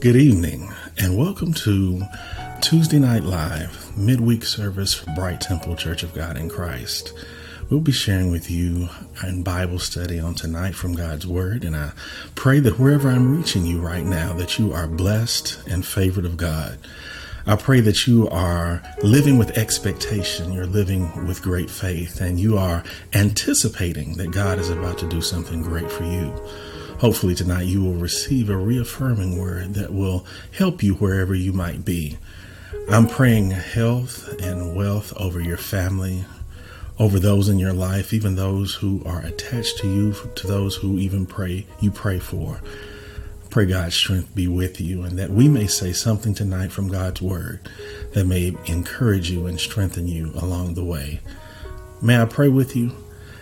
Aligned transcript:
Good 0.00 0.14
evening, 0.14 0.72
and 0.98 1.18
welcome 1.18 1.52
to 1.54 2.02
Tuesday 2.60 3.00
Night 3.00 3.24
Live, 3.24 3.96
midweek 3.98 4.44
service 4.44 4.94
for 4.94 5.12
Bright 5.16 5.40
Temple 5.40 5.74
Church 5.74 6.04
of 6.04 6.14
God 6.14 6.36
in 6.36 6.48
Christ. 6.48 7.12
We'll 7.68 7.80
be 7.80 7.90
sharing 7.90 8.30
with 8.30 8.48
you 8.48 8.90
in 9.26 9.42
Bible 9.42 9.80
study 9.80 10.20
on 10.20 10.34
tonight 10.34 10.76
from 10.76 10.94
God's 10.94 11.26
Word, 11.26 11.64
and 11.64 11.74
I 11.74 11.90
pray 12.36 12.60
that 12.60 12.78
wherever 12.78 13.08
I'm 13.08 13.36
reaching 13.36 13.66
you 13.66 13.80
right 13.80 14.04
now, 14.04 14.32
that 14.34 14.56
you 14.56 14.72
are 14.72 14.86
blessed 14.86 15.66
and 15.66 15.84
favored 15.84 16.24
of 16.24 16.36
God. 16.36 16.78
I 17.44 17.56
pray 17.56 17.80
that 17.80 18.06
you 18.06 18.28
are 18.28 18.80
living 19.02 19.36
with 19.36 19.58
expectation, 19.58 20.52
you're 20.52 20.66
living 20.66 21.26
with 21.26 21.42
great 21.42 21.70
faith, 21.70 22.20
and 22.20 22.38
you 22.38 22.56
are 22.56 22.84
anticipating 23.14 24.16
that 24.18 24.30
God 24.30 24.60
is 24.60 24.70
about 24.70 24.98
to 24.98 25.08
do 25.08 25.20
something 25.20 25.60
great 25.60 25.90
for 25.90 26.04
you. 26.04 26.32
Hopefully, 26.98 27.34
tonight 27.34 27.66
you 27.66 27.82
will 27.82 27.94
receive 27.94 28.50
a 28.50 28.56
reaffirming 28.56 29.38
word 29.38 29.74
that 29.74 29.92
will 29.92 30.26
help 30.52 30.82
you 30.82 30.94
wherever 30.94 31.32
you 31.32 31.52
might 31.52 31.84
be. 31.84 32.18
I'm 32.90 33.06
praying 33.06 33.50
health 33.50 34.28
and 34.40 34.74
wealth 34.74 35.12
over 35.16 35.40
your 35.40 35.56
family, 35.56 36.24
over 36.98 37.20
those 37.20 37.48
in 37.48 37.60
your 37.60 37.72
life, 37.72 38.12
even 38.12 38.34
those 38.34 38.74
who 38.74 39.00
are 39.06 39.20
attached 39.20 39.78
to 39.78 39.86
you, 39.88 40.14
to 40.34 40.46
those 40.48 40.74
who 40.74 40.98
even 40.98 41.24
pray 41.24 41.66
you 41.78 41.92
pray 41.92 42.18
for. 42.18 42.60
Pray 43.48 43.66
God's 43.66 43.94
strength 43.94 44.34
be 44.34 44.48
with 44.48 44.80
you 44.80 45.04
and 45.04 45.18
that 45.18 45.30
we 45.30 45.48
may 45.48 45.66
say 45.68 45.92
something 45.92 46.34
tonight 46.34 46.72
from 46.72 46.88
God's 46.88 47.22
word 47.22 47.60
that 48.12 48.26
may 48.26 48.54
encourage 48.66 49.30
you 49.30 49.46
and 49.46 49.58
strengthen 49.58 50.08
you 50.08 50.32
along 50.34 50.74
the 50.74 50.84
way. 50.84 51.20
May 52.02 52.20
I 52.20 52.24
pray 52.24 52.48
with 52.48 52.74
you? 52.74 52.92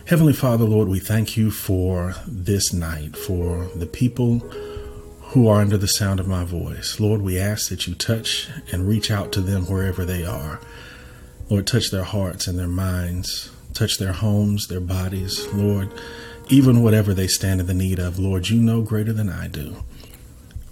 Heavenly 0.07 0.35
Father, 0.35 0.65
Lord, 0.65 0.87
we 0.87 1.01
thank 1.01 1.37
you 1.37 1.51
for 1.51 2.15
this 2.29 2.73
night, 2.73 3.17
for 3.17 3.65
the 3.75 3.89
people 3.89 4.39
who 5.31 5.49
are 5.49 5.61
under 5.61 5.77
the 5.77 5.89
sound 5.89 6.21
of 6.21 6.29
my 6.29 6.45
voice. 6.45 7.01
Lord, 7.01 7.23
we 7.23 7.41
ask 7.41 7.71
that 7.71 7.89
you 7.89 7.95
touch 7.97 8.49
and 8.71 8.87
reach 8.87 9.11
out 9.11 9.33
to 9.33 9.41
them 9.41 9.65
wherever 9.65 10.05
they 10.05 10.25
are. 10.25 10.61
Lord, 11.51 11.67
touch 11.67 11.91
their 11.91 12.05
hearts 12.05 12.47
and 12.47 12.57
their 12.57 12.69
minds, 12.69 13.51
touch 13.75 13.99
their 13.99 14.13
homes, 14.13 14.69
their 14.69 14.79
bodies. 14.79 15.45
Lord, 15.53 15.93
even 16.49 16.85
whatever 16.85 17.13
they 17.13 17.27
stand 17.27 17.59
in 17.59 17.67
the 17.67 17.75
need 17.75 17.99
of, 17.99 18.17
Lord, 18.17 18.49
you 18.49 18.61
know 18.61 18.83
greater 18.83 19.13
than 19.13 19.29
I 19.29 19.49
do. 19.49 19.83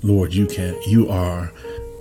Lord, 0.01 0.33
you 0.33 0.47
can 0.47 0.81
you 0.87 1.09
are 1.09 1.53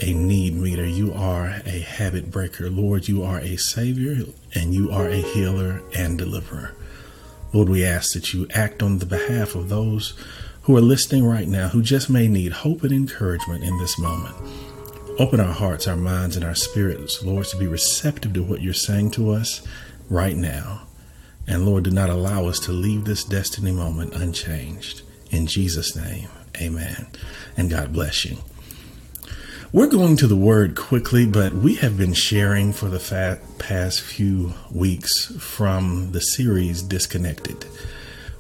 a 0.02 0.14
need 0.14 0.54
meter. 0.54 0.86
You 0.86 1.12
are 1.14 1.48
a 1.66 1.80
habit 1.80 2.30
breaker. 2.30 2.70
Lord, 2.70 3.08
you 3.08 3.24
are 3.24 3.40
a 3.40 3.58
savior 3.58 4.24
and 4.54 4.76
you 4.76 4.92
are 4.92 5.08
a 5.08 5.18
healer 5.18 5.82
and 5.98 6.16
deliverer. 6.16 6.76
Lord, 7.54 7.70
we 7.70 7.86
ask 7.86 8.14
that 8.14 8.34
you 8.34 8.48
act 8.54 8.82
on 8.82 8.98
the 8.98 9.06
behalf 9.06 9.54
of 9.54 9.70
those 9.70 10.14
who 10.64 10.76
are 10.76 10.82
listening 10.82 11.24
right 11.26 11.48
now 11.48 11.68
who 11.68 11.82
just 11.82 12.10
may 12.10 12.28
need 12.28 12.52
hope 12.52 12.84
and 12.84 12.92
encouragement 12.92 13.64
in 13.64 13.78
this 13.78 14.00
moment. 14.00 14.36
Open 15.20 15.40
our 15.40 15.54
hearts, 15.54 15.88
our 15.88 15.96
minds, 15.96 16.36
and 16.36 16.44
our 16.44 16.56
spirits, 16.56 17.24
Lord, 17.24 17.46
to 17.48 17.58
be 17.58 17.68
receptive 17.68 18.34
to 18.34 18.44
what 18.44 18.62
you're 18.62 18.74
saying 18.74 19.12
to 19.12 19.30
us 19.30 19.66
right 20.10 20.36
now. 20.36 20.88
And 21.46 21.66
Lord, 21.66 21.84
do 21.84 21.92
not 21.92 22.10
allow 22.10 22.48
us 22.48 22.60
to 22.62 22.72
leave 22.72 23.06
this 23.06 23.24
destiny 23.24 23.72
moment 23.72 24.16
unchanged. 24.16 25.04
In 25.30 25.46
Jesus' 25.46 25.96
name. 25.96 26.30
Amen. 26.60 27.08
And 27.56 27.70
God 27.70 27.94
bless 27.94 28.26
you. 28.26 28.38
We're 29.74 29.88
going 29.88 30.18
to 30.18 30.28
the 30.28 30.36
word 30.36 30.76
quickly, 30.76 31.26
but 31.26 31.52
we 31.52 31.74
have 31.78 31.98
been 31.98 32.14
sharing 32.14 32.74
for 32.74 32.90
the 32.90 33.40
past 33.58 34.02
few 34.02 34.54
weeks 34.72 35.36
from 35.40 36.12
the 36.12 36.20
series 36.20 36.84
Disconnected. 36.84 37.66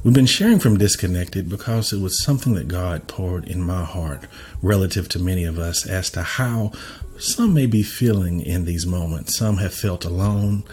We've 0.03 0.13
been 0.13 0.27
sharing 0.27 0.59
from 0.59 0.77
Disconnected 0.77 1.49
because 1.49 1.91
it 1.91 1.99
was 1.99 2.23
something 2.23 2.53
that 2.53 2.67
God 2.67 3.07
poured 3.07 3.47
in 3.47 3.63
my 3.63 3.83
heart 3.83 4.27
relative 4.61 5.09
to 5.09 5.17
many 5.17 5.43
of 5.43 5.57
us 5.57 5.87
as 5.87 6.11
to 6.11 6.21
how 6.21 6.71
some 7.17 7.51
may 7.55 7.65
be 7.65 7.81
feeling 7.81 8.39
in 8.39 8.65
these 8.65 8.85
moments. 8.85 9.35
Some 9.35 9.57
have 9.57 9.73
felt 9.73 10.05
alone, 10.05 10.63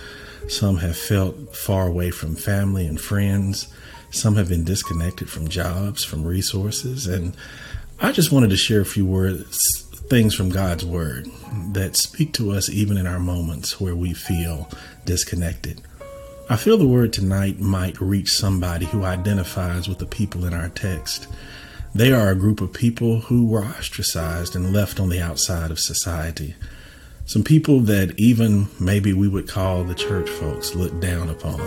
some 0.46 0.76
have 0.76 0.98
felt 0.98 1.56
far 1.56 1.86
away 1.86 2.10
from 2.10 2.36
family 2.36 2.84
and 2.86 3.00
friends. 3.00 3.72
Some 4.10 4.36
have 4.36 4.50
been 4.50 4.64
disconnected 4.64 5.30
from 5.30 5.48
jobs, 5.48 6.04
from 6.04 6.22
resources. 6.22 7.06
And 7.06 7.34
I 7.98 8.12
just 8.12 8.30
wanted 8.30 8.50
to 8.50 8.56
share 8.58 8.82
a 8.82 8.84
few 8.86 9.06
words, 9.06 9.86
things 10.10 10.34
from 10.34 10.50
God's 10.50 10.84
word 10.84 11.28
that 11.72 11.94
speak 11.94 12.32
to 12.32 12.50
us 12.50 12.68
even 12.68 12.96
in 12.96 13.06
our 13.06 13.20
moments 13.20 13.80
where 13.80 13.94
we 13.94 14.12
feel 14.12 14.68
disconnected. 15.04 15.80
I 16.48 16.56
feel 16.56 16.76
the 16.76 16.86
word 16.86 17.12
tonight 17.12 17.60
might 17.60 18.00
reach 18.00 18.32
somebody 18.32 18.86
who 18.86 19.04
identifies 19.04 19.88
with 19.88 19.98
the 19.98 20.06
people 20.06 20.44
in 20.44 20.52
our 20.52 20.68
text. 20.68 21.28
They 21.94 22.12
are 22.12 22.28
a 22.28 22.34
group 22.34 22.60
of 22.60 22.72
people 22.72 23.20
who 23.20 23.46
were 23.46 23.64
ostracized 23.64 24.56
and 24.56 24.72
left 24.72 24.98
on 24.98 25.10
the 25.10 25.20
outside 25.20 25.70
of 25.70 25.78
society. 25.78 26.56
Some 27.24 27.44
people 27.44 27.78
that 27.82 28.18
even 28.18 28.66
maybe 28.80 29.12
we 29.12 29.28
would 29.28 29.48
call 29.48 29.84
the 29.84 29.94
church 29.94 30.28
folks 30.28 30.74
looked 30.74 30.98
down 30.98 31.30
upon. 31.30 31.60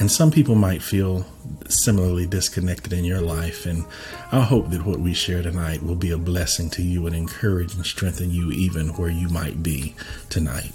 And 0.00 0.10
some 0.10 0.30
people 0.30 0.54
might 0.54 0.82
feel 0.82 1.26
similarly 1.68 2.26
disconnected 2.26 2.94
in 2.94 3.04
your 3.04 3.20
life. 3.20 3.66
And 3.66 3.84
I 4.32 4.40
hope 4.40 4.70
that 4.70 4.86
what 4.86 4.98
we 4.98 5.12
share 5.12 5.42
tonight 5.42 5.82
will 5.82 5.94
be 5.94 6.10
a 6.10 6.16
blessing 6.16 6.70
to 6.70 6.82
you 6.82 7.06
and 7.06 7.14
encourage 7.14 7.74
and 7.74 7.84
strengthen 7.84 8.30
you 8.30 8.50
even 8.50 8.88
where 8.94 9.10
you 9.10 9.28
might 9.28 9.62
be 9.62 9.94
tonight. 10.30 10.72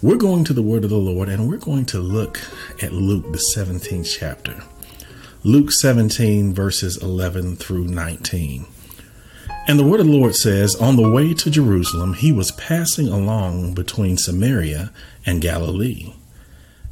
We're 0.00 0.16
going 0.16 0.44
to 0.44 0.52
the 0.52 0.62
word 0.62 0.84
of 0.84 0.90
the 0.90 0.96
Lord 0.96 1.28
and 1.28 1.48
we're 1.48 1.56
going 1.56 1.86
to 1.86 1.98
look 1.98 2.40
at 2.80 2.92
Luke, 2.92 3.32
the 3.32 3.44
17th 3.56 4.16
chapter. 4.16 4.62
Luke 5.42 5.72
17, 5.72 6.54
verses 6.54 7.02
11 7.02 7.56
through 7.56 7.88
19. 7.88 8.66
And 9.66 9.78
the 9.78 9.84
word 9.84 9.98
of 9.98 10.06
the 10.06 10.12
Lord 10.12 10.36
says, 10.36 10.76
On 10.76 10.94
the 10.94 11.10
way 11.10 11.34
to 11.34 11.50
Jerusalem, 11.50 12.14
he 12.14 12.30
was 12.30 12.52
passing 12.52 13.08
along 13.08 13.74
between 13.74 14.16
Samaria 14.16 14.92
and 15.24 15.42
Galilee. 15.42 16.12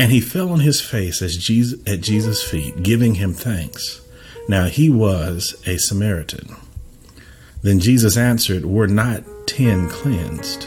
And 0.00 0.10
he 0.10 0.22
fell 0.22 0.50
on 0.50 0.60
his 0.60 0.80
face 0.80 1.18
Jesus, 1.18 1.78
at 1.86 2.00
Jesus' 2.00 2.42
feet, 2.42 2.82
giving 2.82 3.16
him 3.16 3.34
thanks. 3.34 4.00
Now 4.48 4.64
he 4.64 4.88
was 4.88 5.62
a 5.66 5.76
Samaritan. 5.76 6.56
Then 7.60 7.80
Jesus 7.80 8.16
answered, 8.16 8.64
Were 8.64 8.86
not 8.86 9.24
ten 9.46 9.90
cleansed? 9.90 10.64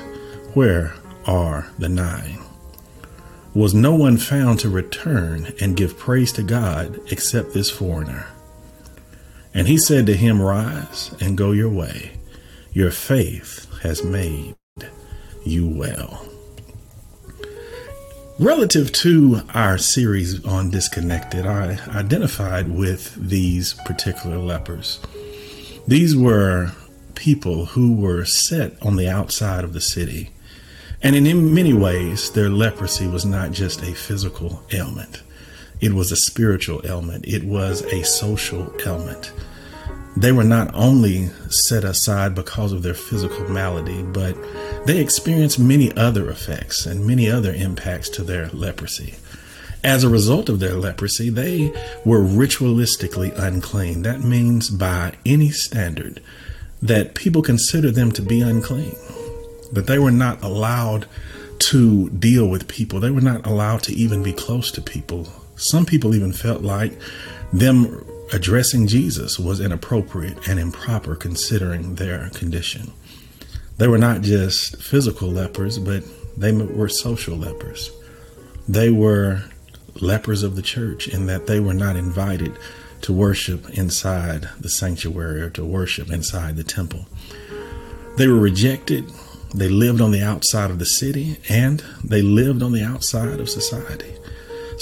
Where 0.54 0.94
are 1.26 1.66
the 1.80 1.90
nine? 1.90 2.44
Was 3.56 3.74
no 3.74 3.96
one 3.96 4.18
found 4.18 4.60
to 4.60 4.70
return 4.70 5.52
and 5.60 5.76
give 5.76 5.98
praise 5.98 6.32
to 6.34 6.44
God 6.44 7.00
except 7.12 7.56
this 7.56 7.72
foreigner? 7.72 8.28
And 9.52 9.68
he 9.68 9.80
said 9.80 10.06
to 10.06 10.16
him, 10.16 10.44
Rise 10.44 11.10
and 11.20 11.36
go 11.36 11.54
your 11.54 11.72
way. 11.72 12.12
Your 12.72 12.92
faith 12.92 13.68
has 13.82 14.04
made 14.04 14.56
you 15.44 15.68
well. 15.68 16.24
Relative 18.40 18.92
to 18.94 19.42
our 19.54 19.78
series 19.78 20.44
on 20.44 20.72
disconnected, 20.72 21.46
I 21.46 21.78
identified 21.90 22.68
with 22.68 23.14
these 23.16 23.76
particular 23.86 24.40
lepers. 24.40 25.00
These 25.88 26.18
were 26.18 26.72
people 27.14 27.66
who 27.66 27.94
were 27.94 28.26
set 28.26 28.74
on 28.82 28.96
the 28.96 29.08
outside 29.08 29.64
of 29.64 29.74
the 29.74 29.80
city. 29.80 30.32
And 31.04 31.16
in 31.16 31.54
many 31.54 31.74
ways, 31.76 32.32
their 32.32 32.50
leprosy 32.50 33.06
was 33.06 33.24
not 33.24 33.52
just 33.52 33.84
a 33.84 33.94
physical 33.94 34.64
ailment, 34.72 35.22
it 35.80 35.94
was 35.94 36.12
a 36.12 36.16
spiritual 36.16 36.82
ailment, 36.86 37.28
it 37.28 37.44
was 37.44 37.84
a 37.84 38.04
social 38.04 38.74
ailment. 38.84 39.32
They 40.16 40.32
were 40.32 40.44
not 40.44 40.74
only 40.74 41.30
set 41.50 41.84
aside 41.84 42.36
because 42.36 42.72
of 42.72 42.84
their 42.84 42.94
physical 42.94 43.50
malady, 43.50 44.04
but 44.04 44.38
they 44.86 45.00
experienced 45.00 45.60
many 45.60 45.96
other 45.98 46.30
effects 46.30 46.86
and 46.86 47.06
many 47.06 47.30
other 47.30 47.54
impacts 47.54 48.10
to 48.10 48.24
their 48.24 48.50
leprosy. 48.50 49.16
As 49.84 50.04
a 50.04 50.10
result 50.10 50.50
of 50.50 50.60
their 50.60 50.76
leprosy, 50.76 51.30
they 51.30 51.74
were 52.06 52.22
ritualistically 52.22 53.38
unclean. 53.38 54.04
That 54.04 54.22
means, 54.22 54.70
by 54.70 55.14
any 55.26 55.50
standard, 55.50 56.22
that 56.82 57.16
people 57.16 57.42
consider 57.42 57.92
them 57.92 58.12
to 58.12 58.22
be 58.22 58.42
unclean, 58.42 58.96
that 59.72 59.88
they 59.88 60.00
were 60.00 60.12
not 60.12 60.42
allowed 60.44 61.08
to 61.60 62.10
deal 62.10 62.48
with 62.48 62.68
people, 62.68 63.00
they 63.00 63.10
were 63.10 63.22
not 63.22 63.46
allowed 63.46 63.84
to 63.84 63.94
even 63.94 64.22
be 64.22 64.34
close 64.34 64.72
to 64.72 64.82
people. 64.82 65.28
Some 65.56 65.86
people 65.86 66.14
even 66.14 66.34
felt 66.34 66.62
like 66.62 66.94
them 67.52 68.06
addressing 68.34 68.88
Jesus 68.88 69.38
was 69.38 69.60
inappropriate 69.62 70.48
and 70.48 70.60
improper 70.60 71.16
considering 71.16 71.96
their 71.96 72.30
condition. 72.32 72.92
They 73.78 73.88
were 73.88 74.00
not 74.00 74.22
just 74.22 74.82
physical 74.82 75.30
lepers, 75.30 75.78
but 75.78 76.04
they 76.36 76.52
were 76.52 76.90
social 76.90 77.38
lepers. 77.38 77.92
They 78.68 78.90
were 78.90 79.44
lepers 80.02 80.42
of 80.42 80.56
the 80.56 80.64
church 80.64 81.08
in 81.08 81.28
that 81.28 81.46
they 81.46 81.60
were 81.60 81.76
not 81.76 81.96
invited 81.96 82.58
to 83.02 83.14
worship 83.14 83.70
inside 83.78 84.50
the 84.60 84.70
sanctuary 84.70 85.42
or 85.42 85.50
to 85.52 85.64
worship 85.64 86.10
inside 86.10 86.56
the 86.56 86.64
temple. 86.64 87.06
They 88.18 88.28
were 88.28 88.40
rejected. 88.40 89.12
They 89.54 89.70
lived 89.70 90.02
on 90.02 90.12
the 90.12 90.24
outside 90.24 90.72
of 90.72 90.80
the 90.80 90.86
city 90.86 91.38
and 91.50 91.84
they 92.04 92.24
lived 92.24 92.64
on 92.64 92.72
the 92.72 92.84
outside 92.84 93.40
of 93.40 93.50
society. 93.50 94.16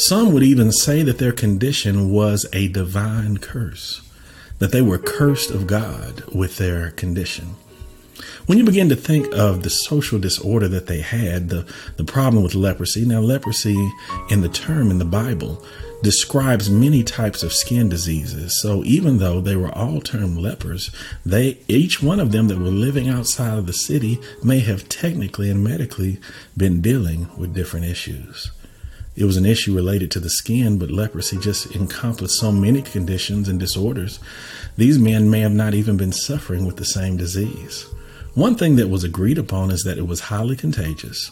Some 0.01 0.33
would 0.33 0.41
even 0.41 0.71
say 0.71 1.03
that 1.03 1.19
their 1.19 1.31
condition 1.31 2.09
was 2.09 2.47
a 2.53 2.69
divine 2.69 3.37
curse, 3.37 4.01
that 4.57 4.71
they 4.71 4.81
were 4.81 4.97
cursed 4.97 5.51
of 5.51 5.67
God 5.67 6.23
with 6.33 6.57
their 6.57 6.89
condition. 6.89 7.53
When 8.47 8.57
you 8.57 8.63
begin 8.63 8.89
to 8.89 8.95
think 8.95 9.31
of 9.31 9.61
the 9.61 9.69
social 9.69 10.17
disorder 10.17 10.67
that 10.69 10.87
they 10.87 11.01
had, 11.01 11.49
the, 11.49 11.71
the 11.97 12.03
problem 12.03 12.41
with 12.41 12.55
leprosy, 12.55 13.05
now, 13.05 13.19
leprosy 13.19 13.77
in 14.31 14.41
the 14.41 14.49
term 14.49 14.89
in 14.89 14.97
the 14.97 15.05
Bible 15.05 15.63
describes 16.01 16.67
many 16.67 17.03
types 17.03 17.43
of 17.43 17.53
skin 17.53 17.87
diseases. 17.87 18.59
So 18.59 18.83
even 18.83 19.19
though 19.19 19.39
they 19.39 19.55
were 19.55 19.71
all 19.71 20.01
termed 20.01 20.39
lepers, 20.39 20.89
they 21.23 21.59
each 21.67 22.01
one 22.01 22.19
of 22.19 22.31
them 22.31 22.47
that 22.47 22.57
were 22.57 22.65
living 22.65 23.07
outside 23.07 23.55
of 23.55 23.67
the 23.67 23.73
city 23.73 24.19
may 24.43 24.61
have 24.61 24.89
technically 24.89 25.51
and 25.51 25.63
medically 25.63 26.19
been 26.57 26.81
dealing 26.81 27.29
with 27.37 27.53
different 27.53 27.85
issues. 27.85 28.49
It 29.15 29.25
was 29.25 29.37
an 29.37 29.45
issue 29.45 29.75
related 29.75 30.09
to 30.11 30.19
the 30.19 30.29
skin, 30.29 30.77
but 30.77 30.89
leprosy 30.89 31.37
just 31.37 31.75
encompassed 31.75 32.39
so 32.39 32.51
many 32.51 32.81
conditions 32.81 33.49
and 33.49 33.59
disorders. 33.59 34.19
These 34.77 34.97
men 34.97 35.29
may 35.29 35.41
have 35.41 35.51
not 35.51 35.73
even 35.73 35.97
been 35.97 36.13
suffering 36.13 36.65
with 36.65 36.77
the 36.77 36.85
same 36.85 37.17
disease. 37.17 37.85
One 38.33 38.55
thing 38.55 38.77
that 38.77 38.87
was 38.89 39.03
agreed 39.03 39.37
upon 39.37 39.71
is 39.71 39.83
that 39.83 39.97
it 39.97 40.07
was 40.07 40.21
highly 40.21 40.55
contagious 40.55 41.31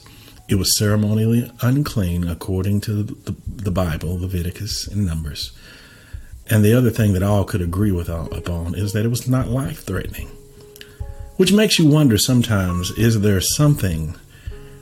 it 0.49 0.55
was 0.55 0.75
ceremonially 0.77 1.49
unclean 1.61 2.27
according 2.27 2.81
to 2.81 3.03
the, 3.03 3.35
the 3.47 3.71
Bible, 3.71 4.19
Leviticus, 4.19 4.87
and 4.87 5.05
Numbers. 5.05 5.51
And 6.49 6.65
the 6.65 6.73
other 6.73 6.89
thing 6.89 7.13
that 7.13 7.21
all 7.21 7.43
could 7.43 7.61
agree 7.61 7.91
with 7.91 8.09
uh, 8.09 8.27
upon 8.31 8.73
is 8.73 8.93
that 8.93 9.05
it 9.05 9.09
was 9.09 9.27
not 9.27 9.47
life 9.47 9.83
threatening. 9.83 10.27
Which 11.37 11.53
makes 11.53 11.77
you 11.77 11.87
wonder 11.87 12.17
sometimes 12.17 12.89
is 12.91 13.21
there 13.21 13.39
something 13.39 14.15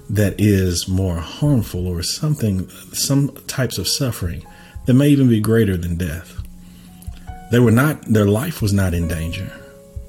that 0.10 0.36
is 0.40 0.88
more 0.88 1.18
harmful 1.18 1.88
or 1.88 2.02
something, 2.04 2.70
some 2.94 3.30
types 3.48 3.78
of 3.78 3.88
suffering 3.88 4.46
that 4.86 4.94
may 4.94 5.10
even 5.10 5.30
be 5.30 5.40
greater 5.40 5.78
than 5.78 5.98
death? 5.98 6.36
They 7.52 7.60
were 7.60 7.72
not, 7.72 8.02
their 8.04 8.26
life 8.26 8.62
was 8.62 8.74
not 8.74 8.94
in 8.94 9.08
danger 9.08 9.52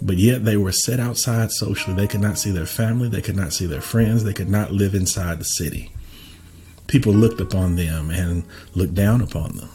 but 0.00 0.16
yet 0.16 0.44
they 0.44 0.56
were 0.56 0.72
set 0.72 1.00
outside 1.00 1.50
socially. 1.52 1.96
They 1.96 2.06
could 2.06 2.20
not 2.20 2.38
see 2.38 2.50
their 2.50 2.66
family, 2.66 3.08
they 3.08 3.22
could 3.22 3.36
not 3.36 3.52
see 3.52 3.66
their 3.66 3.80
friends, 3.80 4.24
they 4.24 4.32
could 4.32 4.48
not 4.48 4.72
live 4.72 4.94
inside 4.94 5.40
the 5.40 5.44
city. 5.44 5.90
People 6.86 7.12
looked 7.12 7.40
upon 7.40 7.76
them 7.76 8.10
and 8.10 8.44
looked 8.74 8.94
down 8.94 9.20
upon 9.20 9.56
them 9.56 9.68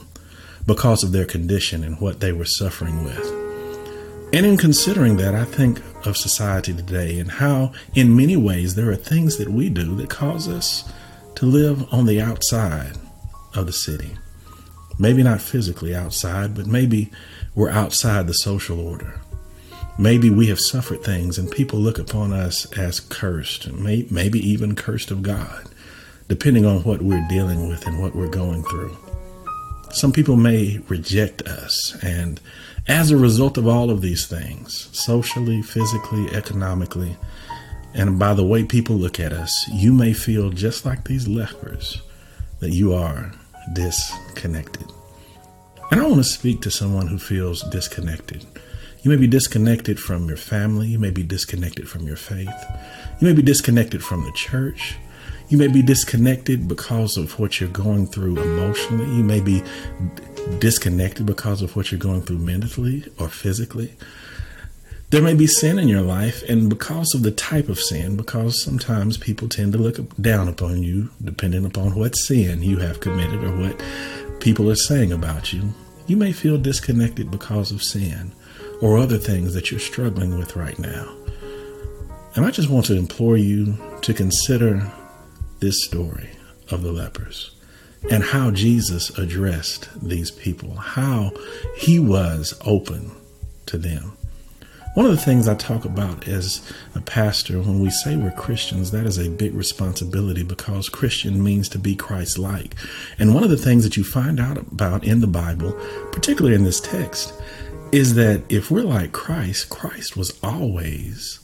because 0.65 1.03
of 1.03 1.11
their 1.11 1.25
condition 1.25 1.83
and 1.83 1.99
what 1.99 2.19
they 2.19 2.31
were 2.31 2.45
suffering 2.45 3.03
with. 3.03 3.42
And 4.33 4.47
in 4.47 4.57
considering 4.57 5.17
that, 5.17 5.35
I 5.35 5.45
think 5.45 5.79
of 6.07 6.17
society 6.17 6.73
today 6.73 7.19
and 7.19 7.29
how, 7.29 7.71
in 7.93 8.17
many 8.17 8.35
ways, 8.35 8.73
there 8.73 8.89
are 8.89 8.95
things 8.95 9.37
that 9.37 9.49
we 9.49 9.69
do 9.69 9.95
that 9.97 10.09
cause 10.09 10.47
us 10.47 10.91
to 11.35 11.45
live 11.45 11.85
on 11.93 12.07
the 12.07 12.19
outside 12.19 12.97
of 13.53 13.67
the 13.67 13.71
city. 13.71 14.17
Maybe 14.97 15.21
not 15.21 15.39
physically 15.39 15.95
outside, 15.95 16.55
but 16.55 16.65
maybe 16.65 17.11
we're 17.53 17.69
outside 17.69 18.25
the 18.25 18.33
social 18.33 18.79
order. 18.79 19.21
Maybe 19.99 20.31
we 20.31 20.47
have 20.47 20.59
suffered 20.59 21.03
things 21.03 21.37
and 21.37 21.51
people 21.51 21.77
look 21.77 21.99
upon 21.99 22.33
us 22.33 22.65
as 22.75 22.99
cursed, 22.99 23.71
maybe 23.71 24.39
even 24.39 24.73
cursed 24.73 25.11
of 25.11 25.21
God, 25.21 25.69
depending 26.27 26.65
on 26.65 26.81
what 26.81 27.03
we're 27.03 27.27
dealing 27.29 27.67
with 27.69 27.85
and 27.85 28.01
what 28.01 28.15
we're 28.15 28.29
going 28.29 28.63
through. 28.63 28.97
Some 29.91 30.11
people 30.11 30.37
may 30.37 30.79
reject 30.89 31.43
us, 31.43 31.95
and 32.03 32.41
as 32.87 33.11
a 33.11 33.17
result 33.17 33.57
of 33.57 33.67
all 33.67 33.89
of 33.89 34.01
these 34.01 34.27
things, 34.27 34.89
socially, 34.91 35.61
physically, 35.61 36.27
economically, 36.33 37.17
and 37.93 38.17
by 38.19 38.33
the 38.33 38.45
way 38.45 38.63
people 38.63 38.95
look 38.95 39.19
at 39.19 39.31
us, 39.31 39.67
you 39.69 39.93
may 39.93 40.13
feel 40.13 40.49
just 40.49 40.85
like 40.85 41.05
these 41.05 41.27
lepers 41.27 42.01
that 42.59 42.71
you 42.71 42.93
are 42.93 43.31
disconnected. 43.73 44.91
And 45.91 46.01
I 46.01 46.05
want 46.05 46.17
to 46.17 46.23
speak 46.23 46.61
to 46.61 46.71
someone 46.71 47.07
who 47.07 47.19
feels 47.19 47.61
disconnected. 47.63 48.45
You 49.03 49.11
may 49.11 49.17
be 49.17 49.27
disconnected 49.27 49.99
from 49.99 50.27
your 50.27 50.37
family. 50.37 50.87
You 50.87 50.97
may 50.97 51.11
be 51.11 51.23
disconnected 51.23 51.87
from 51.87 52.07
your 52.07 52.15
faith. 52.15 52.49
You 53.19 53.27
may 53.27 53.33
be 53.33 53.41
disconnected 53.41 54.03
from 54.03 54.23
the 54.23 54.31
church. 54.31 54.95
You 55.49 55.57
may 55.57 55.67
be 55.67 55.81
disconnected 55.81 56.67
because 56.67 57.15
of 57.15 57.37
what 57.37 57.59
you're 57.59 57.69
going 57.69 58.07
through 58.07 58.41
emotionally. 58.41 59.05
You 59.15 59.23
may 59.23 59.39
be 59.39 59.61
disconnected 60.59 61.25
because 61.25 61.61
of 61.61 61.75
what 61.75 61.91
you're 61.91 61.99
going 61.99 62.21
through 62.21 62.39
mentally 62.39 63.05
or 63.19 63.29
physically. 63.29 63.93
There 65.09 65.21
may 65.21 65.35
be 65.35 65.45
sin 65.45 65.77
in 65.77 65.87
your 65.87 66.01
life, 66.01 66.41
and 66.49 66.69
because 66.69 67.13
of 67.13 67.21
the 67.21 67.31
type 67.31 67.69
of 67.69 67.79
sin, 67.79 68.15
because 68.15 68.63
sometimes 68.63 69.17
people 69.17 69.47
tend 69.47 69.73
to 69.73 69.77
look 69.77 69.99
down 70.19 70.47
upon 70.47 70.81
you 70.81 71.11
depending 71.23 71.65
upon 71.65 71.95
what 71.95 72.17
sin 72.17 72.63
you 72.63 72.77
have 72.79 72.99
committed 72.99 73.43
or 73.43 73.55
what 73.55 73.79
people 74.39 74.71
are 74.71 74.75
saying 74.75 75.11
about 75.11 75.53
you, 75.53 75.71
you 76.07 76.17
may 76.17 76.31
feel 76.31 76.57
disconnected 76.57 77.29
because 77.29 77.71
of 77.71 77.83
sin 77.83 78.33
or 78.81 78.97
other 78.97 79.17
things 79.17 79.53
that 79.53 79.69
you're 79.69 79.79
struggling 79.79 80.37
with 80.37 80.55
right 80.55 80.79
now. 80.79 81.15
And 82.35 82.43
I 82.43 82.49
just 82.49 82.69
want 82.69 82.87
to 82.87 82.97
implore 82.97 83.37
you 83.37 83.77
to 84.01 84.13
consider 84.13 84.91
this 85.59 85.85
story 85.85 86.31
of 86.71 86.81
the 86.81 86.91
lepers 86.91 87.52
and 88.09 88.23
how 88.23 88.51
Jesus 88.51 89.17
addressed 89.17 89.89
these 90.01 90.31
people, 90.31 90.75
how 90.75 91.31
he 91.77 91.99
was 91.99 92.53
open 92.65 93.11
to 93.67 93.77
them. 93.77 94.17
One 94.93 95.07
of 95.07 95.11
the 95.11 95.17
things 95.21 95.47
I 95.47 95.55
talk 95.55 95.85
about 95.85 96.27
as 96.27 96.61
a 96.93 97.01
pastor, 97.01 97.59
when 97.59 97.79
we 97.79 97.89
say 97.89 98.15
we're 98.15 98.29
Christians, 98.29 98.91
that 98.91 99.07
is 99.07 99.17
a 99.17 99.27
big 99.27 99.55
responsibility 99.55 100.43
because 100.43 100.87
Christian 100.87 101.43
means 101.43 101.67
to 101.69 101.79
be 101.79 101.95
Christ 101.95 102.37
like. 102.37 102.75
And 103.17 103.33
one 103.33 103.43
of 103.43 103.49
the 103.49 103.57
things 103.57 103.83
that 103.85 103.97
you 103.97 104.03
find 104.03 104.39
out 104.39 104.57
about 104.57 105.03
in 105.03 105.21
the 105.21 105.27
Bible, 105.27 105.71
particularly 106.11 106.55
in 106.55 106.63
this 106.63 106.79
text, 106.79 107.33
is 107.91 108.13
that 108.15 108.43
if 108.49 108.69
we're 108.69 108.83
like 108.83 109.13
Christ, 109.13 109.69
Christ 109.69 110.15
was 110.15 110.37
always, 110.43 111.39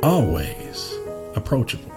always 0.00 0.94
approachable. 1.34 1.90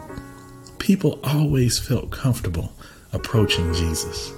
People 0.79 1.19
always 1.23 1.77
felt 1.77 2.09
comfortable 2.09 2.71
approaching 3.15 3.73
Jesus. 3.73 4.31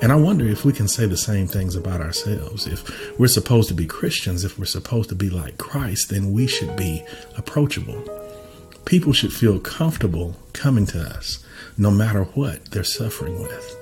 And 0.00 0.12
I 0.12 0.16
wonder 0.16 0.46
if 0.46 0.64
we 0.64 0.72
can 0.72 0.86
say 0.86 1.06
the 1.06 1.16
same 1.16 1.48
things 1.48 1.74
about 1.74 2.00
ourselves. 2.00 2.68
If 2.68 3.18
we're 3.18 3.26
supposed 3.26 3.68
to 3.68 3.74
be 3.74 3.86
Christians, 3.86 4.44
if 4.44 4.58
we're 4.58 4.66
supposed 4.66 5.08
to 5.08 5.16
be 5.16 5.28
like 5.28 5.58
Christ, 5.58 6.10
then 6.10 6.32
we 6.32 6.46
should 6.46 6.76
be 6.76 7.02
approachable. 7.36 8.04
People 8.84 9.12
should 9.12 9.32
feel 9.32 9.58
comfortable 9.58 10.36
coming 10.52 10.86
to 10.86 11.00
us 11.00 11.44
no 11.76 11.90
matter 11.90 12.24
what 12.24 12.66
they're 12.66 12.84
suffering 12.84 13.42
with, 13.42 13.76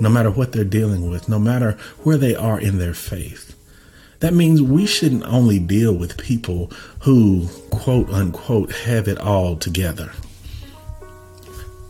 no 0.00 0.08
matter 0.08 0.30
what 0.30 0.52
they're 0.52 0.64
dealing 0.64 1.08
with, 1.08 1.28
no 1.28 1.38
matter 1.38 1.78
where 2.02 2.16
they 2.16 2.34
are 2.34 2.58
in 2.58 2.78
their 2.78 2.94
faith. 2.94 3.56
That 4.20 4.34
means 4.34 4.60
we 4.60 4.86
shouldn't 4.86 5.24
only 5.24 5.58
deal 5.58 5.94
with 5.94 6.18
people 6.18 6.70
who, 7.02 7.46
quote 7.70 8.10
unquote, 8.10 8.72
have 8.72 9.06
it 9.06 9.18
all 9.18 9.56
together. 9.56 10.12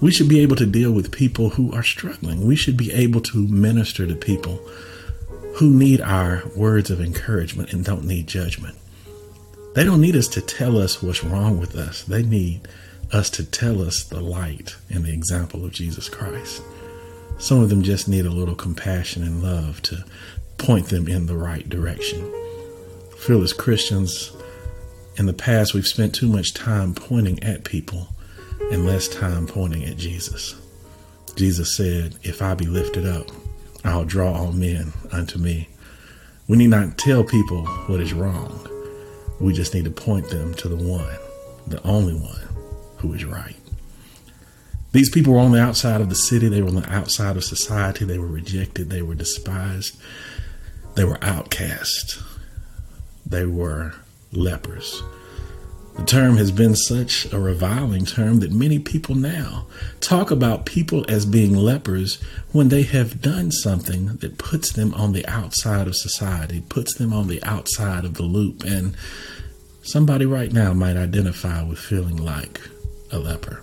We 0.01 0.11
should 0.11 0.29
be 0.29 0.41
able 0.41 0.57
to 0.57 0.67
deal 0.67 0.93
with 0.93 1.13
people 1.13 1.51
who 1.51 1.73
are 1.73 1.83
struggling. 1.83 2.47
We 2.47 2.57
should 2.57 2.77
be 2.77 2.93
able 2.93 3.21
to 3.23 3.47
minister 3.49 4.07
to 4.07 4.15
people 4.15 4.57
who 5.57 5.71
need 5.71 6.01
our 6.01 6.43
words 6.57 6.91
of 6.91 7.01
encouragement 7.01 7.73
and 7.73 7.85
don't 7.85 8.05
need 8.05 8.27
judgment. 8.27 8.77
They 9.75 9.85
don't 9.85 10.01
need 10.01 10.17
us 10.17 10.29
to 10.29 10.41
tell 10.41 10.79
us 10.79 11.03
what's 11.03 11.23
wrong 11.23 11.61
with 11.61 11.77
us. 11.77 12.03
They 12.03 12.23
need 12.23 12.67
us 13.13 13.29
to 13.31 13.45
tell 13.45 13.83
us 13.83 14.05
the 14.05 14.21
light 14.21 14.77
and 14.89 15.05
the 15.05 15.13
example 15.13 15.65
of 15.65 15.73
Jesus 15.73 16.09
Christ. 16.09 16.63
Some 17.39 17.61
of 17.61 17.69
them 17.69 17.83
just 17.83 18.09
need 18.09 18.27
a 18.27 18.31
little 18.31 18.55
compassion 18.55 19.23
and 19.23 19.43
love 19.43 19.83
to 19.83 20.05
point 20.59 20.87
them 20.87 21.09
in 21.09 21.27
the 21.27 21.37
right 21.37 21.69
direction. 21.69 22.33
Feel 23.19 23.43
as 23.43 23.53
Christians, 23.53 24.33
in 25.17 25.27
the 25.27 25.33
past, 25.33 25.75
we've 25.75 25.87
spent 25.87 26.15
too 26.15 26.29
much 26.29 26.55
time 26.55 26.95
pointing 26.95 27.43
at 27.43 27.65
people 27.65 28.09
and 28.71 28.87
less 28.87 29.09
time 29.09 29.47
pointing 29.47 29.85
at 29.85 29.97
Jesus. 29.97 30.55
Jesus 31.37 31.77
said, 31.77 32.17
If 32.23 32.43
I 32.43 32.55
be 32.55 32.67
lifted 32.67 33.07
up, 33.07 33.27
I'll 33.85 34.05
draw 34.05 34.33
all 34.33 34.53
men 34.53 34.93
unto 35.11 35.39
me. 35.39 35.69
We 36.49 36.57
need 36.57 36.69
not 36.69 36.99
tell 36.99 37.25
people 37.25 37.65
what 37.65 38.01
is 38.01 38.13
wrong. 38.13 38.67
We 39.41 39.53
just 39.53 39.75
need 39.75 39.85
to 39.85 39.91
point 39.91 40.29
them 40.29 40.55
to 40.55 40.69
the 40.69 40.77
one, 40.77 41.17
the 41.67 41.83
only 41.83 42.15
one 42.15 42.49
who 42.99 43.15
is 43.15 43.25
right. 43.25 43.57
These 44.93 45.11
people 45.11 45.33
were 45.35 45.39
on 45.39 45.53
the 45.53 45.63
outside 45.63 46.01
of 46.01 46.09
the 46.09 46.17
city. 46.17 46.49
They 46.49 46.63
were 46.63 46.69
on 46.69 46.75
the 46.75 46.93
outside 46.93 47.37
of 47.37 47.45
society. 47.45 48.05
They 48.05 48.19
were 48.19 48.27
rejected. 48.27 48.91
They 48.91 49.03
were 49.03 49.15
despised. 49.15 49.97
They 50.97 51.05
were 51.05 51.19
outcast. 51.23 52.21
They 53.25 53.47
were 53.47 53.95
lepers. 54.33 55.03
The 55.97 56.05
term 56.05 56.37
has 56.37 56.51
been 56.51 56.77
such 56.77 57.31
a 57.33 57.39
reviling 57.39 58.07
term 58.07 58.41
that 58.41 58.53
many 58.53 58.79
people 58.79 59.15
now 59.15 59.67
talk 60.01 60.31
about 60.31 60.65
people 60.65 61.05
as 61.09 61.27
being 61.27 61.55
lepers 61.55 62.21
when 62.53 62.69
they 62.69 62.83
have 62.83 63.21
done 63.21 63.51
something 63.51 64.17
that 64.19 64.39
puts 64.39 64.73
them 64.73 64.95
on 64.95 65.13
the 65.13 65.27
outside 65.27 65.87
of 65.87 65.97
society, 65.97 66.63
puts 66.69 66.95
them 66.95 67.13
on 67.13 67.29
the 67.29 67.43
outside 67.43 68.05
of 68.05 68.15
the 68.15 68.23
loop. 68.23 68.65
And 68.65 68.97
somebody 69.83 70.27
right 70.27 70.53
now 70.53 70.73
might 70.73 70.97
identify 70.97 71.63
with 71.63 71.79
feeling 71.79 72.17
like 72.17 72.61
a 73.11 73.19
leper. 73.19 73.63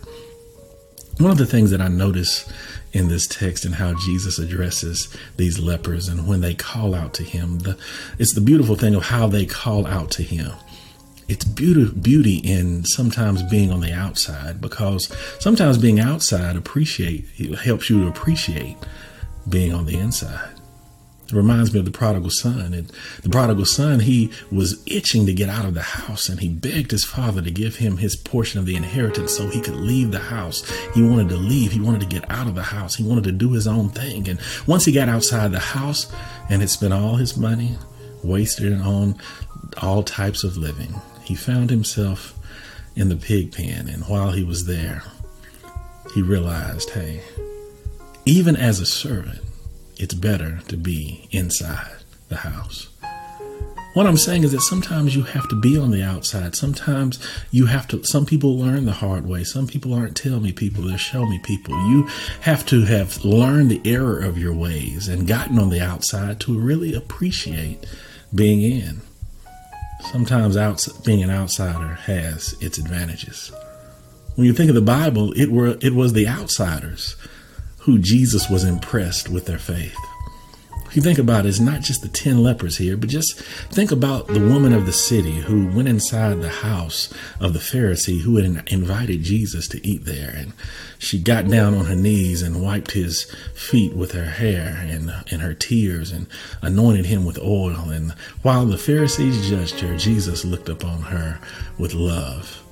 One 1.19 1.31
of 1.31 1.37
the 1.37 1.47
things 1.47 1.71
that 1.71 1.81
I 1.81 1.87
notice 1.87 2.47
in 2.93 3.07
this 3.07 3.25
text 3.25 3.65
and 3.65 3.75
how 3.75 3.95
Jesus 4.05 4.37
addresses 4.37 5.15
these 5.37 5.57
lepers 5.57 6.07
and 6.07 6.27
when 6.27 6.41
they 6.41 6.53
call 6.53 6.93
out 6.93 7.13
to 7.15 7.23
him, 7.23 7.59
the, 7.59 7.77
it's 8.19 8.33
the 8.33 8.41
beautiful 8.41 8.75
thing 8.75 8.93
of 8.93 9.03
how 9.03 9.27
they 9.27 9.45
call 9.45 9.87
out 9.87 10.11
to 10.11 10.23
him 10.23 10.51
it's 11.27 11.43
beauty 11.43 11.91
beauty 11.91 12.37
in 12.37 12.85
sometimes 12.85 13.43
being 13.43 13.71
on 13.71 13.81
the 13.81 13.93
outside 13.93 14.61
because 14.61 15.11
sometimes 15.39 15.77
being 15.77 15.99
outside 15.99 16.55
appreciate 16.55 17.25
helps 17.59 17.89
you 17.89 18.01
to 18.01 18.07
appreciate 18.07 18.77
being 19.49 19.73
on 19.73 19.85
the 19.85 19.97
inside. 19.97 20.57
It 21.27 21.33
reminds 21.33 21.73
me 21.73 21.79
of 21.79 21.85
the 21.85 21.91
prodigal 21.91 22.29
son. 22.29 22.73
And 22.73 22.89
the 23.21 23.29
prodigal 23.29 23.65
son, 23.65 23.99
he 23.99 24.31
was 24.49 24.81
itching 24.85 25.25
to 25.25 25.33
get 25.33 25.49
out 25.49 25.65
of 25.65 25.73
the 25.73 25.81
house 25.81 26.29
and 26.29 26.39
he 26.39 26.47
begged 26.47 26.91
his 26.91 27.03
father 27.03 27.41
to 27.41 27.51
give 27.51 27.75
him 27.75 27.97
his 27.97 28.15
portion 28.15 28.59
of 28.59 28.65
the 28.65 28.77
inheritance 28.77 29.35
so 29.35 29.49
he 29.49 29.59
could 29.59 29.75
leave 29.75 30.11
the 30.11 30.19
house. 30.19 30.69
He 30.93 31.01
wanted 31.01 31.27
to 31.29 31.35
leave. 31.35 31.73
He 31.73 31.81
wanted 31.81 31.99
to 32.01 32.07
get 32.07 32.29
out 32.31 32.47
of 32.47 32.55
the 32.55 32.63
house. 32.63 32.95
He 32.95 33.03
wanted 33.03 33.25
to 33.25 33.33
do 33.33 33.51
his 33.51 33.67
own 33.67 33.89
thing. 33.89 34.29
And 34.29 34.39
once 34.67 34.85
he 34.85 34.93
got 34.93 35.09
outside 35.09 35.51
the 35.51 35.59
house 35.59 36.09
and 36.49 36.61
had 36.61 36.69
spent 36.69 36.93
all 36.93 37.15
his 37.15 37.35
money, 37.35 37.77
wasted 38.23 38.71
it 38.71 38.81
on 38.81 39.19
all 39.81 40.03
types 40.03 40.45
of 40.45 40.55
living, 40.55 40.95
he 41.27 41.35
found 41.35 41.69
himself 41.69 42.33
in 42.95 43.09
the 43.09 43.15
pig 43.15 43.51
pen. 43.51 43.87
And 43.87 44.03
while 44.03 44.31
he 44.31 44.43
was 44.43 44.65
there, 44.65 45.03
he 46.13 46.21
realized 46.21 46.89
hey, 46.91 47.21
even 48.25 48.55
as 48.55 48.79
a 48.79 48.85
servant, 48.85 49.41
it's 49.97 50.13
better 50.13 50.59
to 50.67 50.77
be 50.77 51.27
inside 51.31 51.97
the 52.29 52.37
house. 52.37 52.89
What 53.93 54.05
I'm 54.05 54.17
saying 54.17 54.43
is 54.43 54.51
that 54.51 54.61
sometimes 54.61 55.15
you 55.15 55.23
have 55.23 55.49
to 55.49 55.59
be 55.59 55.75
on 55.75 55.89
the 55.89 56.03
outside. 56.03 56.55
Sometimes 56.55 57.19
you 57.49 57.65
have 57.65 57.87
to, 57.87 58.03
some 58.03 58.27
people 58.27 58.55
learn 58.55 58.85
the 58.85 58.91
hard 58.91 59.25
way. 59.25 59.43
Some 59.43 59.65
people 59.65 59.93
aren't 59.93 60.15
tell 60.15 60.39
me 60.39 60.51
people, 60.51 60.83
they're 60.83 60.99
show 60.99 61.25
me 61.25 61.39
people. 61.39 61.73
You 61.89 62.07
have 62.41 62.63
to 62.67 62.85
have 62.85 63.25
learned 63.25 63.71
the 63.71 63.81
error 63.85 64.19
of 64.19 64.37
your 64.37 64.53
ways 64.53 65.07
and 65.07 65.27
gotten 65.27 65.57
on 65.57 65.69
the 65.69 65.81
outside 65.81 66.39
to 66.41 66.57
really 66.57 66.93
appreciate 66.93 67.87
being 68.35 68.61
in. 68.61 69.01
Sometimes 70.11 70.55
outs- 70.55 70.87
being 71.05 71.21
an 71.21 71.29
outsider 71.29 71.95
has 72.05 72.55
its 72.61 72.77
advantages. 72.77 73.51
When 74.35 74.47
you 74.47 74.53
think 74.53 74.69
of 74.69 74.75
the 74.75 74.81
Bible, 74.81 75.33
it 75.33 75.51
were 75.51 75.77
it 75.81 75.93
was 75.93 76.13
the 76.13 76.27
outsiders 76.27 77.15
who 77.79 77.99
Jesus 77.99 78.49
was 78.49 78.63
impressed 78.63 79.29
with 79.29 79.45
their 79.45 79.57
faith. 79.57 79.95
You 80.93 81.01
think 81.01 81.19
about 81.19 81.45
it, 81.45 81.49
it's 81.49 81.59
not 81.59 81.81
just 81.81 82.01
the 82.01 82.07
10 82.07 82.41
lepers 82.41 82.77
here, 82.77 82.95
but 82.95 83.09
just 83.09 83.39
think 83.39 83.91
about 83.91 84.27
the 84.27 84.39
woman 84.39 84.73
of 84.73 84.85
the 84.85 84.93
city 84.93 85.35
who 85.35 85.67
went 85.67 85.87
inside 85.87 86.41
the 86.41 86.49
house 86.49 87.13
of 87.39 87.53
the 87.53 87.59
Pharisee 87.59 88.21
who 88.21 88.37
had 88.37 88.63
invited 88.71 89.21
Jesus 89.21 89.67
to 89.69 89.85
eat 89.85 90.05
there. 90.05 90.33
And 90.35 90.53
she 90.97 91.19
got 91.19 91.47
down 91.47 91.73
on 91.73 91.85
her 91.85 91.95
knees 91.95 92.41
and 92.41 92.63
wiped 92.63 92.91
his 92.91 93.23
feet 93.53 93.95
with 93.95 94.13
her 94.13 94.25
hair 94.25 94.77
and, 94.89 95.11
and 95.29 95.41
her 95.41 95.53
tears 95.53 96.11
and 96.11 96.27
anointed 96.61 97.05
him 97.05 97.25
with 97.25 97.37
oil. 97.39 97.89
And 97.89 98.13
while 98.41 98.65
the 98.65 98.77
Pharisees 98.77 99.49
judged 99.49 99.81
her, 99.81 99.97
Jesus 99.97 100.45
looked 100.45 100.69
upon 100.69 101.01
her 101.03 101.39
with 101.77 101.93
love. 101.93 102.63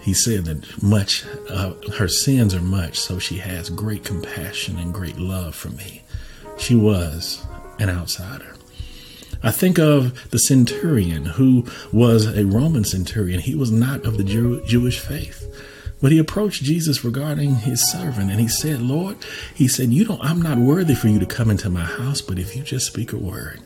He 0.00 0.14
said 0.14 0.46
that 0.46 0.82
much, 0.82 1.26
uh, 1.50 1.74
her 1.98 2.08
sins 2.08 2.54
are 2.54 2.62
much, 2.62 2.98
so 2.98 3.18
she 3.18 3.36
has 3.36 3.68
great 3.68 4.02
compassion 4.02 4.78
and 4.78 4.94
great 4.94 5.18
love 5.18 5.54
for 5.54 5.68
me. 5.68 5.99
She 6.60 6.74
was 6.74 7.44
an 7.78 7.88
outsider. 7.88 8.54
I 9.42 9.50
think 9.50 9.78
of 9.78 10.30
the 10.30 10.38
centurion 10.38 11.24
who 11.24 11.64
was 11.92 12.26
a 12.26 12.44
Roman 12.44 12.84
centurion. 12.84 13.40
He 13.40 13.54
was 13.54 13.70
not 13.70 14.04
of 14.04 14.18
the 14.18 14.24
Jew- 14.24 14.62
Jewish 14.66 14.98
faith. 14.98 15.46
But 16.02 16.12
he 16.12 16.18
approached 16.18 16.62
Jesus 16.62 17.04
regarding 17.04 17.56
his 17.56 17.90
servant 17.90 18.30
and 18.30 18.40
he 18.40 18.48
said, 18.48 18.80
Lord, 18.80 19.16
he 19.54 19.68
said, 19.68 19.92
You 19.92 20.04
don't 20.04 20.22
I'm 20.22 20.40
not 20.40 20.58
worthy 20.58 20.94
for 20.94 21.08
you 21.08 21.18
to 21.18 21.26
come 21.26 21.50
into 21.50 21.68
my 21.70 21.84
house, 21.84 22.20
but 22.20 22.38
if 22.38 22.56
you 22.56 22.62
just 22.62 22.86
speak 22.86 23.12
a 23.12 23.18
word, 23.18 23.60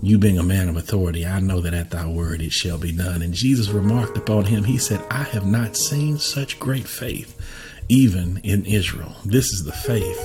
you 0.00 0.18
being 0.18 0.38
a 0.38 0.44
man 0.44 0.68
of 0.68 0.76
authority, 0.76 1.26
I 1.26 1.40
know 1.40 1.60
that 1.60 1.74
at 1.74 1.90
thy 1.90 2.06
word 2.06 2.40
it 2.42 2.52
shall 2.52 2.78
be 2.78 2.92
done. 2.92 3.22
And 3.22 3.34
Jesus 3.34 3.68
remarked 3.68 4.16
upon 4.16 4.44
him, 4.46 4.64
he 4.64 4.78
said, 4.78 5.04
I 5.10 5.22
have 5.24 5.46
not 5.46 5.76
seen 5.76 6.18
such 6.18 6.58
great 6.58 6.86
faith, 6.86 7.36
even 7.88 8.38
in 8.42 8.64
Israel. 8.64 9.14
This 9.24 9.46
is 9.52 9.64
the 9.64 9.72
faith 9.72 10.20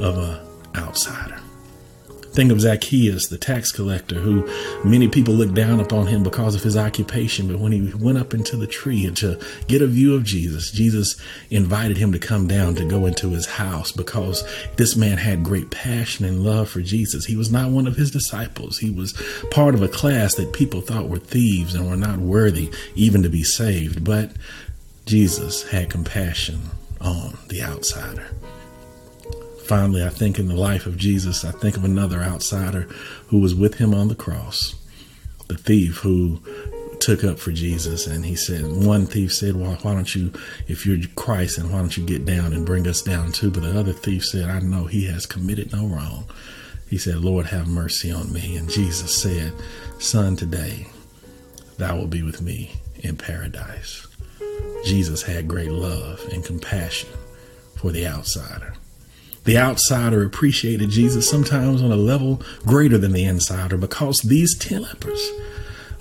of 0.00 0.18
an 0.18 0.40
outsider. 0.76 1.40
Think 2.34 2.50
of 2.50 2.60
Zacchaeus, 2.60 3.28
the 3.28 3.38
tax 3.38 3.70
collector, 3.70 4.16
who 4.16 4.44
many 4.84 5.06
people 5.06 5.34
looked 5.34 5.54
down 5.54 5.78
upon 5.78 6.08
him 6.08 6.24
because 6.24 6.56
of 6.56 6.64
his 6.64 6.76
occupation. 6.76 7.46
But 7.46 7.60
when 7.60 7.70
he 7.70 7.94
went 7.94 8.18
up 8.18 8.34
into 8.34 8.56
the 8.56 8.66
tree 8.66 9.08
to 9.08 9.40
get 9.68 9.82
a 9.82 9.86
view 9.86 10.16
of 10.16 10.24
Jesus, 10.24 10.72
Jesus 10.72 11.14
invited 11.48 11.96
him 11.96 12.10
to 12.10 12.18
come 12.18 12.48
down 12.48 12.74
to 12.74 12.84
go 12.84 13.06
into 13.06 13.28
his 13.28 13.46
house 13.46 13.92
because 13.92 14.42
this 14.74 14.96
man 14.96 15.16
had 15.16 15.44
great 15.44 15.70
passion 15.70 16.24
and 16.24 16.42
love 16.42 16.68
for 16.68 16.80
Jesus. 16.82 17.24
He 17.24 17.36
was 17.36 17.52
not 17.52 17.70
one 17.70 17.86
of 17.86 17.94
his 17.94 18.10
disciples. 18.10 18.78
He 18.78 18.90
was 18.90 19.12
part 19.52 19.76
of 19.76 19.82
a 19.82 19.88
class 19.88 20.34
that 20.34 20.52
people 20.52 20.80
thought 20.80 21.08
were 21.08 21.20
thieves 21.20 21.76
and 21.76 21.88
were 21.88 21.96
not 21.96 22.18
worthy 22.18 22.72
even 22.96 23.22
to 23.22 23.28
be 23.28 23.44
saved. 23.44 24.02
But 24.02 24.32
Jesus 25.06 25.70
had 25.70 25.88
compassion 25.88 26.62
on 27.00 27.38
the 27.46 27.62
outsider. 27.62 28.26
Finally, 29.64 30.04
I 30.04 30.10
think 30.10 30.38
in 30.38 30.48
the 30.48 30.54
life 30.54 30.84
of 30.84 30.98
Jesus, 30.98 31.44
I 31.44 31.50
think 31.50 31.76
of 31.76 31.84
another 31.84 32.20
outsider 32.20 32.82
who 33.28 33.40
was 33.40 33.54
with 33.54 33.76
him 33.76 33.94
on 33.94 34.08
the 34.08 34.14
cross, 34.14 34.74
the 35.48 35.56
thief 35.56 35.98
who 35.98 36.42
took 37.00 37.24
up 37.24 37.38
for 37.38 37.50
Jesus. 37.50 38.06
And 38.06 38.26
he 38.26 38.36
said, 38.36 38.64
one 38.64 39.06
thief 39.06 39.32
said, 39.32 39.56
Well, 39.56 39.78
why 39.82 39.94
don't 39.94 40.14
you, 40.14 40.32
if 40.68 40.84
you're 40.84 40.98
Christ, 41.16 41.56
and 41.56 41.72
why 41.72 41.78
don't 41.78 41.96
you 41.96 42.04
get 42.04 42.26
down 42.26 42.52
and 42.52 42.66
bring 42.66 42.86
us 42.86 43.00
down 43.00 43.32
too? 43.32 43.50
But 43.50 43.62
the 43.62 43.78
other 43.78 43.92
thief 43.92 44.26
said, 44.26 44.50
I 44.50 44.60
know 44.60 44.84
he 44.84 45.06
has 45.06 45.24
committed 45.24 45.72
no 45.72 45.86
wrong. 45.86 46.26
He 46.90 46.98
said, 46.98 47.16
Lord, 47.16 47.46
have 47.46 47.66
mercy 47.66 48.10
on 48.10 48.32
me. 48.32 48.56
And 48.56 48.68
Jesus 48.68 49.14
said, 49.14 49.52
Son, 49.98 50.36
today 50.36 50.88
thou 51.78 51.96
will 51.96 52.06
be 52.06 52.22
with 52.22 52.42
me 52.42 52.72
in 52.96 53.16
paradise. 53.16 54.06
Jesus 54.84 55.22
had 55.22 55.48
great 55.48 55.70
love 55.72 56.20
and 56.30 56.44
compassion 56.44 57.08
for 57.76 57.90
the 57.90 58.06
outsider. 58.06 58.74
The 59.44 59.58
outsider 59.58 60.24
appreciated 60.24 60.90
Jesus 60.90 61.28
sometimes 61.28 61.82
on 61.82 61.92
a 61.92 61.96
level 61.96 62.42
greater 62.66 62.98
than 62.98 63.12
the 63.12 63.24
insider 63.24 63.76
because 63.76 64.20
these 64.20 64.56
10 64.58 64.82
lepers 64.82 65.30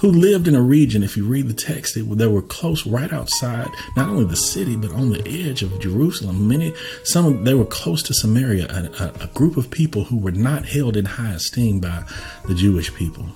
who 0.03 0.11
lived 0.11 0.49
in 0.49 0.55
a 0.55 0.61
region, 0.61 1.01
if 1.01 1.15
you 1.15 1.25
read 1.25 1.47
the 1.47 1.53
text, 1.53 1.95
they 1.95 2.27
were 2.27 2.41
close 2.41 2.85
right 2.85 3.13
outside 3.13 3.69
not 3.95 4.09
only 4.09 4.25
the 4.25 4.35
city, 4.35 4.75
but 4.75 4.91
on 4.91 5.11
the 5.11 5.25
edge 5.25 5.61
of 5.61 5.79
Jerusalem. 5.79 6.45
Many, 6.45 6.73
some, 7.05 7.45
they 7.45 7.53
were 7.53 7.65
close 7.65 8.03
to 8.03 8.13
Samaria, 8.13 8.67
a, 8.67 9.23
a 9.23 9.27
group 9.27 9.55
of 9.55 9.71
people 9.71 10.03
who 10.03 10.17
were 10.17 10.31
not 10.31 10.65
held 10.65 10.97
in 10.97 11.05
high 11.05 11.31
esteem 11.31 11.79
by 11.79 12.03
the 12.49 12.53
Jewish 12.53 12.93
people. 12.93 13.27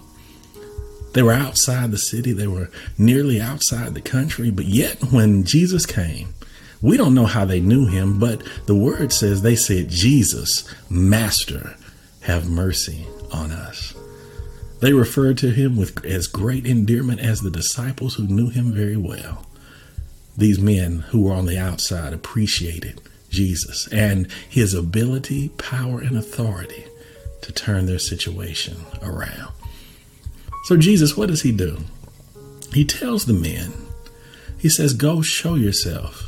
They 1.14 1.24
were 1.24 1.32
outside 1.32 1.92
the 1.92 1.98
city, 1.98 2.34
they 2.34 2.48
were 2.48 2.70
nearly 2.98 3.40
outside 3.40 3.94
the 3.94 4.02
country, 4.02 4.52
but 4.52 4.66
yet 4.66 5.02
when 5.12 5.46
Jesus 5.46 5.86
came, 5.86 6.34
we 6.82 6.98
don't 6.98 7.16
know 7.16 7.26
how 7.26 7.46
they 7.46 7.60
knew 7.60 7.88
him, 7.88 8.20
but 8.20 8.42
the 8.66 8.76
word 8.76 9.12
says 9.12 9.42
they 9.42 9.56
said, 9.56 9.90
Jesus, 9.90 10.64
Master, 10.90 11.76
have 12.22 12.50
mercy 12.50 13.08
on 13.32 13.52
us. 13.52 13.96
They 14.80 14.94
referred 14.94 15.40
to 15.40 15.50
him 15.50 15.76
with 15.76 16.06
as 16.06 16.28
great 16.28 16.68
endearment 16.68 17.20
as 17.20 17.42
the 17.42 17.50
disciples 17.50 18.16
who 18.16 18.28
knew 18.28 18.50
him 18.50 18.72
very 18.74 18.98
well. 18.98 19.46
These 20.38 20.60
men 20.60 21.00
who 21.10 21.24
were 21.24 21.34
on 21.34 21.48
the 21.48 21.58
outside 21.58 22.14
appreciated 22.14 23.02
Jesus 23.30 23.88
and 23.92 24.32
his 24.48 24.76
ability, 24.76 25.50
power, 25.58 26.00
and 26.00 26.16
authority 26.16 26.86
to 27.42 27.52
turn 27.52 27.88
their 27.88 28.00
situation 28.00 28.78
around. 29.02 29.52
So, 30.66 30.78
Jesus, 30.78 31.18
what 31.18 31.30
does 31.30 31.42
he 31.42 31.52
do? 31.52 31.80
He 32.72 32.86
tells 32.86 33.26
the 33.26 33.34
men, 33.34 33.74
He 34.60 34.70
says, 34.70 34.94
Go 34.94 35.22
show 35.22 35.56
yourself 35.56 36.27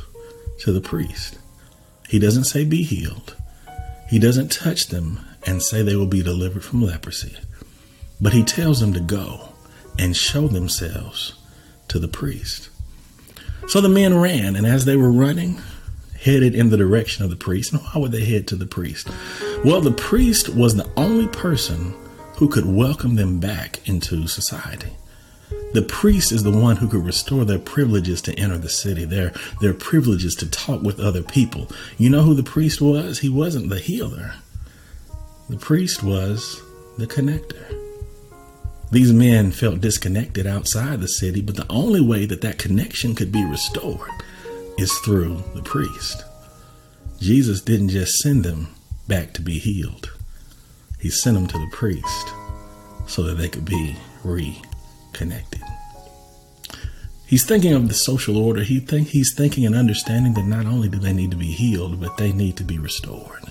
to 0.60 0.72
the 0.72 0.80
priest. 0.80 1.38
He 2.08 2.18
doesn't 2.18 2.44
say 2.44 2.64
be 2.64 2.82
healed. 2.82 3.36
He 4.08 4.18
doesn't 4.18 4.50
touch 4.50 4.88
them 4.88 5.20
and 5.46 5.62
say 5.62 5.82
they 5.82 5.96
will 5.96 6.06
be 6.06 6.22
delivered 6.22 6.64
from 6.64 6.82
leprosy. 6.82 7.36
But 8.20 8.32
he 8.32 8.42
tells 8.42 8.80
them 8.80 8.92
to 8.92 9.00
go 9.00 9.50
and 9.98 10.16
show 10.16 10.48
themselves 10.48 11.34
to 11.88 11.98
the 11.98 12.08
priest. 12.08 12.68
So 13.68 13.80
the 13.80 13.88
men 13.88 14.18
ran, 14.18 14.56
and 14.56 14.66
as 14.66 14.84
they 14.84 14.96
were 14.96 15.12
running, 15.12 15.60
headed 16.20 16.54
in 16.54 16.70
the 16.70 16.76
direction 16.76 17.24
of 17.24 17.30
the 17.30 17.36
priest. 17.36 17.72
And 17.72 17.82
why 17.82 18.00
would 18.00 18.12
they 18.12 18.24
head 18.24 18.46
to 18.48 18.56
the 18.56 18.66
priest? 18.66 19.08
Well, 19.64 19.80
the 19.80 19.92
priest 19.92 20.48
was 20.48 20.74
the 20.74 20.90
only 20.96 21.28
person 21.28 21.94
who 22.36 22.48
could 22.48 22.66
welcome 22.66 23.16
them 23.16 23.38
back 23.38 23.86
into 23.88 24.26
society. 24.26 24.92
The 25.72 25.82
priest 25.82 26.32
is 26.32 26.42
the 26.42 26.50
one 26.50 26.76
who 26.76 26.88
could 26.88 27.04
restore 27.04 27.44
their 27.44 27.58
privileges 27.58 28.20
to 28.22 28.34
enter 28.34 28.58
the 28.58 28.68
city, 28.68 29.04
their, 29.04 29.32
their 29.60 29.74
privileges 29.74 30.34
to 30.36 30.50
talk 30.50 30.82
with 30.82 30.98
other 30.98 31.22
people. 31.22 31.68
You 31.96 32.10
know 32.10 32.22
who 32.22 32.34
the 32.34 32.42
priest 32.42 32.80
was? 32.80 33.20
He 33.20 33.28
wasn't 33.28 33.68
the 33.68 33.78
healer. 33.78 34.34
The 35.48 35.56
priest 35.56 36.02
was 36.02 36.60
the 36.98 37.06
connector. 37.06 37.76
These 38.90 39.12
men 39.12 39.52
felt 39.52 39.80
disconnected 39.80 40.48
outside 40.48 41.00
the 41.00 41.06
city, 41.06 41.40
but 41.40 41.54
the 41.54 41.70
only 41.70 42.00
way 42.00 42.26
that 42.26 42.40
that 42.40 42.58
connection 42.58 43.14
could 43.14 43.30
be 43.30 43.44
restored 43.44 44.10
is 44.76 44.92
through 45.04 45.44
the 45.54 45.62
priest. 45.62 46.24
Jesus 47.20 47.60
didn't 47.60 47.90
just 47.90 48.14
send 48.18 48.44
them 48.44 48.74
back 49.06 49.32
to 49.34 49.42
be 49.42 49.58
healed, 49.58 50.10
He 50.98 51.10
sent 51.10 51.36
them 51.36 51.46
to 51.46 51.58
the 51.58 51.70
priest 51.70 52.32
so 53.06 53.22
that 53.22 53.34
they 53.34 53.48
could 53.48 53.64
be 53.64 53.96
reconnected. 55.12 55.62
He's 57.26 57.44
thinking 57.44 57.74
of 57.74 57.88
the 57.88 57.94
social 57.94 58.36
order. 58.36 58.62
He 58.62 58.80
think 58.80 59.08
he's 59.08 59.34
thinking 59.34 59.64
and 59.64 59.76
understanding 59.76 60.34
that 60.34 60.46
not 60.46 60.66
only 60.66 60.88
do 60.88 60.98
they 60.98 61.12
need 61.12 61.30
to 61.30 61.36
be 61.36 61.52
healed, 61.52 62.00
but 62.00 62.16
they 62.16 62.32
need 62.32 62.56
to 62.56 62.64
be 62.64 62.78
restored. 62.78 63.44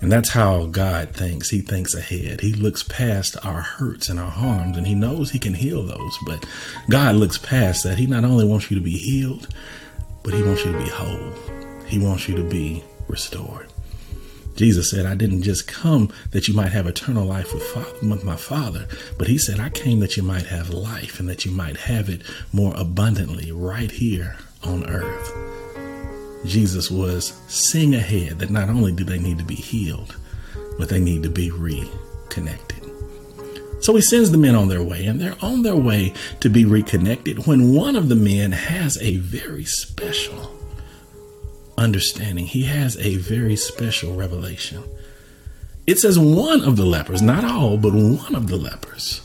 And 0.00 0.10
that's 0.10 0.30
how 0.30 0.66
God 0.66 1.10
thinks. 1.10 1.50
He 1.50 1.60
thinks 1.60 1.94
ahead. 1.94 2.40
He 2.40 2.52
looks 2.52 2.82
past 2.82 3.36
our 3.44 3.60
hurts 3.60 4.08
and 4.08 4.18
our 4.18 4.30
harms, 4.30 4.76
and 4.76 4.86
He 4.86 4.94
knows 4.94 5.30
He 5.30 5.38
can 5.38 5.54
heal 5.54 5.82
those. 5.84 6.18
But 6.26 6.44
God 6.90 7.16
looks 7.16 7.38
past 7.38 7.84
that. 7.84 7.98
He 7.98 8.06
not 8.06 8.24
only 8.24 8.44
wants 8.44 8.70
you 8.70 8.76
to 8.76 8.82
be 8.82 8.98
healed, 8.98 9.48
but 10.22 10.34
He 10.34 10.42
wants 10.42 10.64
you 10.64 10.72
to 10.72 10.78
be 10.78 10.90
whole. 10.90 11.32
He 11.86 11.98
wants 11.98 12.28
you 12.28 12.36
to 12.36 12.44
be 12.44 12.84
restored. 13.08 13.71
Jesus 14.56 14.90
said, 14.90 15.06
I 15.06 15.14
didn't 15.14 15.42
just 15.42 15.66
come 15.66 16.12
that 16.30 16.46
you 16.46 16.54
might 16.54 16.72
have 16.72 16.86
eternal 16.86 17.24
life 17.24 17.54
with, 17.54 17.62
father, 17.62 18.08
with, 18.08 18.24
my 18.24 18.36
Father, 18.36 18.86
but 19.18 19.28
He 19.28 19.38
said, 19.38 19.60
I 19.60 19.70
came 19.70 20.00
that 20.00 20.16
you 20.16 20.22
might 20.22 20.46
have 20.46 20.70
life 20.70 21.18
and 21.18 21.28
that 21.28 21.44
you 21.44 21.52
might 21.52 21.76
have 21.76 22.08
it 22.08 22.22
more 22.52 22.74
abundantly 22.76 23.50
right 23.50 23.90
here 23.90 24.36
on 24.62 24.86
earth. 24.86 25.32
Jesus 26.44 26.90
was 26.90 27.40
seeing 27.46 27.94
ahead 27.94 28.40
that 28.40 28.50
not 28.50 28.68
only 28.68 28.92
do 28.92 29.04
they 29.04 29.18
need 29.18 29.38
to 29.38 29.44
be 29.44 29.54
healed, 29.54 30.16
but 30.78 30.88
they 30.88 31.00
need 31.00 31.22
to 31.22 31.30
be 31.30 31.50
reconnected. 31.50 32.82
So 33.80 33.96
he 33.96 34.00
sends 34.00 34.30
the 34.30 34.38
men 34.38 34.54
on 34.54 34.68
their 34.68 34.82
way, 34.82 35.06
and 35.06 35.20
they're 35.20 35.36
on 35.42 35.62
their 35.62 35.76
way 35.76 36.12
to 36.40 36.48
be 36.48 36.64
reconnected 36.64 37.46
when 37.46 37.74
one 37.74 37.96
of 37.96 38.08
the 38.08 38.16
men 38.16 38.52
has 38.52 38.96
a 39.02 39.16
very 39.16 39.64
special 39.64 40.56
understanding. 41.82 42.46
He 42.46 42.64
has 42.64 42.96
a 42.98 43.16
very 43.16 43.56
special 43.56 44.14
revelation. 44.14 44.82
It 45.86 45.98
says 45.98 46.18
one 46.18 46.62
of 46.62 46.76
the 46.76 46.86
lepers, 46.86 47.20
not 47.20 47.44
all, 47.44 47.76
but 47.76 47.92
one 47.92 48.34
of 48.34 48.48
the 48.48 48.56
lepers, 48.56 49.20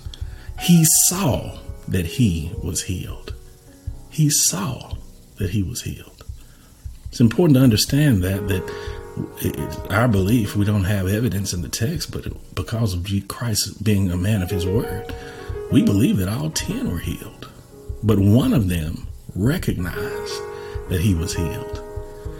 he 0.59 0.83
saw 1.07 1.59
that 1.87 2.05
he 2.05 2.51
was 2.63 2.83
healed. 2.83 3.33
He 4.09 4.29
saw 4.29 4.95
that 5.37 5.51
he 5.51 5.61
was 5.61 5.83
healed. 5.83 6.25
It's 7.09 7.21
important 7.21 7.57
to 7.57 7.63
understand 7.63 8.23
that 8.23 8.47
that 8.47 8.63
our 9.89 10.07
belief 10.07 10.55
we 10.55 10.65
don't 10.65 10.83
have 10.83 11.07
evidence 11.07 11.53
in 11.53 11.61
the 11.61 11.69
text, 11.69 12.11
but 12.11 12.25
because 12.55 12.93
of 12.93 13.07
Christ 13.27 13.83
being 13.83 14.11
a 14.11 14.17
man 14.17 14.41
of 14.41 14.51
His 14.51 14.65
word, 14.65 15.13
we 15.71 15.81
believe 15.83 16.17
that 16.17 16.29
all 16.29 16.49
ten 16.49 16.91
were 16.91 16.99
healed, 16.99 17.49
but 18.03 18.19
one 18.19 18.53
of 18.53 18.69
them 18.69 19.07
recognized 19.35 20.41
that 20.89 21.01
he 21.01 21.13
was 21.13 21.35
healed. 21.35 21.86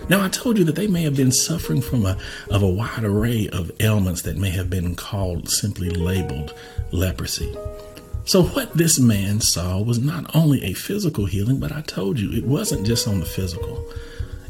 Now 0.10 0.24
I 0.24 0.30
told 0.30 0.58
you 0.58 0.64
that 0.64 0.76
they 0.76 0.88
may 0.88 1.04
have 1.04 1.18
been 1.18 1.34
suffering 1.34 1.82
from 1.82 2.06
a 2.06 2.18
of 2.50 2.64
a 2.64 2.68
wide 2.68 3.04
array 3.04 3.50
of 3.50 3.72
ailments 3.82 4.22
that 4.22 4.38
may 4.38 4.52
have 4.52 4.70
been 4.70 4.96
called 4.96 5.50
simply 5.50 5.90
labeled 5.90 6.54
leprosy. 6.92 7.54
So, 8.24 8.44
what 8.44 8.74
this 8.74 9.00
man 9.00 9.42
saw 9.42 9.82
was 9.82 10.00
not 10.00 10.34
only 10.34 10.64
a 10.64 10.74
physical 10.74 11.26
healing, 11.26 11.60
but 11.60 11.74
I 11.74 11.82
told 11.82 12.20
you 12.20 12.32
it 12.32 12.46
wasn't 12.46 12.86
just 12.86 13.08
on 13.08 13.20
the 13.20 13.26
physical. 13.26 13.86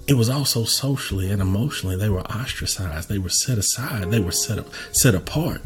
It 0.08 0.14
was 0.14 0.30
also 0.30 0.64
socially 0.64 1.32
and 1.32 1.42
emotionally 1.42 1.96
they 1.96 2.10
were 2.10 2.22
ostracized 2.22 3.10
they 3.10 3.18
were 3.18 3.30
set 3.30 3.58
aside 3.58 4.10
they 4.10 4.20
were 4.20 4.32
set 4.32 4.60
up 4.60 4.68
set 4.92 5.16
apart. 5.16 5.62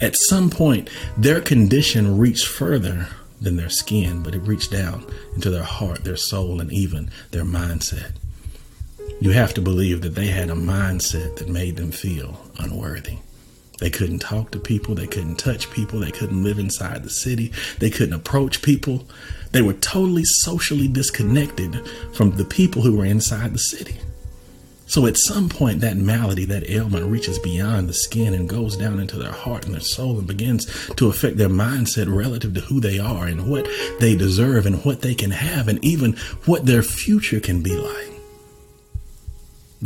At 0.00 0.16
some 0.16 0.48
point 0.48 0.88
their 1.16 1.42
condition 1.42 2.18
reached 2.18 2.46
further 2.46 3.08
than 3.40 3.56
their 3.56 3.70
skin 3.70 4.22
but 4.22 4.34
it 4.34 4.40
reached 4.40 4.72
down 4.72 5.06
into 5.34 5.50
their 5.50 5.62
heart 5.62 6.04
their 6.04 6.16
soul 6.16 6.60
and 6.60 6.72
even 6.72 7.10
their 7.30 7.44
mindset 7.44 8.12
you 9.20 9.30
have 9.30 9.54
to 9.54 9.60
believe 9.60 10.02
that 10.02 10.14
they 10.14 10.26
had 10.26 10.50
a 10.50 10.54
mindset 10.54 11.36
that 11.36 11.48
made 11.48 11.76
them 11.76 11.90
feel 11.90 12.40
unworthy 12.58 13.18
they 13.78 13.90
couldn't 13.90 14.20
talk 14.20 14.52
to 14.52 14.58
people. 14.58 14.94
They 14.94 15.06
couldn't 15.06 15.36
touch 15.36 15.70
people. 15.70 16.00
They 16.00 16.10
couldn't 16.10 16.42
live 16.42 16.58
inside 16.58 17.02
the 17.02 17.10
city. 17.10 17.52
They 17.78 17.90
couldn't 17.90 18.14
approach 18.14 18.62
people. 18.62 19.06
They 19.52 19.62
were 19.62 19.74
totally 19.74 20.24
socially 20.24 20.88
disconnected 20.88 21.86
from 22.14 22.32
the 22.32 22.44
people 22.44 22.82
who 22.82 22.96
were 22.96 23.04
inside 23.04 23.52
the 23.52 23.58
city. 23.58 23.96
So 24.88 25.06
at 25.06 25.18
some 25.18 25.48
point, 25.48 25.80
that 25.80 25.96
malady, 25.96 26.44
that 26.44 26.70
ailment 26.70 27.06
reaches 27.06 27.40
beyond 27.40 27.88
the 27.88 27.92
skin 27.92 28.34
and 28.34 28.48
goes 28.48 28.76
down 28.76 29.00
into 29.00 29.18
their 29.18 29.32
heart 29.32 29.66
and 29.66 29.74
their 29.74 29.80
soul 29.80 30.16
and 30.16 30.28
begins 30.28 30.64
to 30.94 31.08
affect 31.08 31.36
their 31.36 31.48
mindset 31.48 32.06
relative 32.14 32.54
to 32.54 32.60
who 32.60 32.80
they 32.80 32.98
are 32.98 33.26
and 33.26 33.50
what 33.50 33.66
they 33.98 34.14
deserve 34.14 34.64
and 34.64 34.84
what 34.84 35.02
they 35.02 35.14
can 35.14 35.32
have 35.32 35.66
and 35.66 35.84
even 35.84 36.12
what 36.44 36.66
their 36.66 36.84
future 36.84 37.40
can 37.40 37.62
be 37.62 37.74
like. 37.76 38.15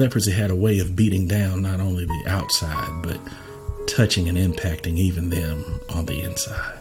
Leprosy 0.00 0.32
had 0.32 0.50
a 0.50 0.56
way 0.56 0.78
of 0.78 0.96
beating 0.96 1.28
down 1.28 1.60
not 1.60 1.78
only 1.78 2.06
the 2.06 2.24
outside, 2.26 3.02
but 3.02 3.20
touching 3.86 4.30
and 4.30 4.38
impacting 4.38 4.96
even 4.96 5.28
them 5.28 5.62
on 5.90 6.06
the 6.06 6.22
inside. 6.22 6.78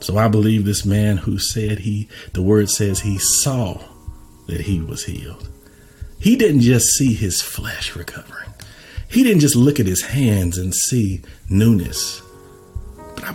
So 0.00 0.18
I 0.18 0.26
believe 0.26 0.64
this 0.64 0.84
man 0.84 1.18
who 1.18 1.38
said 1.38 1.78
he, 1.78 2.08
the 2.32 2.42
word 2.42 2.68
says 2.68 3.00
he 3.00 3.18
saw 3.18 3.80
that 4.48 4.62
he 4.62 4.80
was 4.80 5.04
healed. 5.04 5.48
He 6.18 6.34
didn't 6.34 6.62
just 6.62 6.88
see 6.94 7.14
his 7.14 7.40
flesh 7.40 7.94
recovering. 7.94 8.50
He 9.08 9.22
didn't 9.22 9.40
just 9.40 9.54
look 9.54 9.78
at 9.78 9.86
his 9.86 10.02
hands 10.02 10.58
and 10.58 10.74
see 10.74 11.22
newness. 11.48 12.22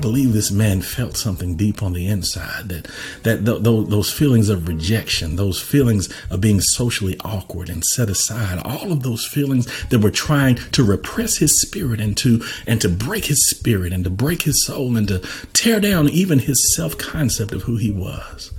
Believe 0.02 0.32
this 0.32 0.50
man 0.50 0.82
felt 0.82 1.18
something 1.18 1.56
deep 1.56 1.84
on 1.84 1.92
the 1.92 2.08
inside 2.08 2.70
that 2.70 2.88
that 3.24 3.46
th- 3.46 3.64
th- 3.64 3.90
those 3.90 4.12
feelings 4.12 4.48
of 4.48 4.68
rejection, 4.68 5.36
those 5.36 5.62
feelings 5.62 6.08
of 6.30 6.40
being 6.40 6.62
socially 6.62 7.18
awkward 7.26 7.70
and 7.70 7.84
set 7.84 8.10
aside, 8.10 8.62
all 8.64 8.94
of 8.94 9.04
those 9.04 9.28
feelings 9.28 9.68
that 9.90 10.00
were 10.00 10.10
trying 10.10 10.56
to 10.56 10.84
repress 10.84 11.38
his 11.38 11.60
spirit 11.62 12.00
and 12.00 12.16
to 12.18 12.42
and 12.66 12.80
to 12.80 12.88
break 12.88 13.26
his 13.26 13.50
spirit 13.50 13.92
and 13.92 14.06
to 14.06 14.10
break 14.10 14.44
his 14.44 14.66
soul 14.66 14.96
and 14.96 15.10
to 15.10 15.20
tear 15.52 15.82
down 15.82 16.08
even 16.08 16.40
his 16.40 16.74
self-concept 16.76 17.52
of 17.52 17.64
who 17.64 17.76
he 17.76 17.92
was. 17.92 18.54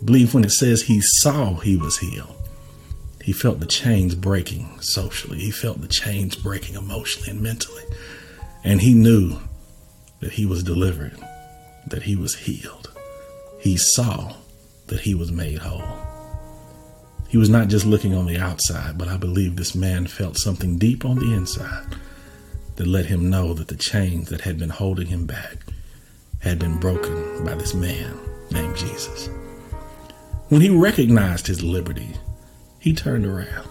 I 0.00 0.04
believe 0.04 0.34
when 0.34 0.44
it 0.44 0.52
says 0.52 0.82
he 0.82 1.00
saw 1.00 1.54
he 1.56 1.76
was 1.76 1.98
healed. 1.98 2.36
He 3.24 3.32
felt 3.32 3.58
the 3.58 3.66
chains 3.66 4.14
breaking 4.14 4.80
socially. 4.80 5.38
He 5.38 5.50
felt 5.50 5.80
the 5.80 5.88
chains 5.88 6.36
breaking 6.36 6.76
emotionally 6.76 7.30
and 7.30 7.40
mentally. 7.40 7.82
And 8.62 8.82
he 8.82 8.94
knew 8.94 9.38
that 10.24 10.32
he 10.32 10.46
was 10.46 10.62
delivered, 10.62 11.12
that 11.86 12.04
he 12.04 12.16
was 12.16 12.34
healed. 12.34 12.90
He 13.60 13.76
saw 13.76 14.32
that 14.86 15.00
he 15.00 15.14
was 15.14 15.30
made 15.30 15.58
whole. 15.58 15.98
He 17.28 17.36
was 17.36 17.50
not 17.50 17.68
just 17.68 17.84
looking 17.84 18.14
on 18.14 18.24
the 18.24 18.38
outside, 18.38 18.96
but 18.96 19.06
I 19.06 19.18
believe 19.18 19.56
this 19.56 19.74
man 19.74 20.06
felt 20.06 20.38
something 20.38 20.78
deep 20.78 21.04
on 21.04 21.18
the 21.18 21.34
inside 21.34 21.94
that 22.76 22.86
let 22.86 23.04
him 23.04 23.28
know 23.28 23.52
that 23.52 23.68
the 23.68 23.76
chains 23.76 24.30
that 24.30 24.40
had 24.40 24.58
been 24.58 24.70
holding 24.70 25.08
him 25.08 25.26
back 25.26 25.58
had 26.38 26.58
been 26.58 26.80
broken 26.80 27.44
by 27.44 27.54
this 27.54 27.74
man 27.74 28.18
named 28.50 28.78
Jesus. 28.78 29.28
When 30.48 30.62
he 30.62 30.70
recognized 30.70 31.48
his 31.48 31.62
liberty, 31.62 32.16
he 32.80 32.94
turned 32.94 33.26
around. 33.26 33.68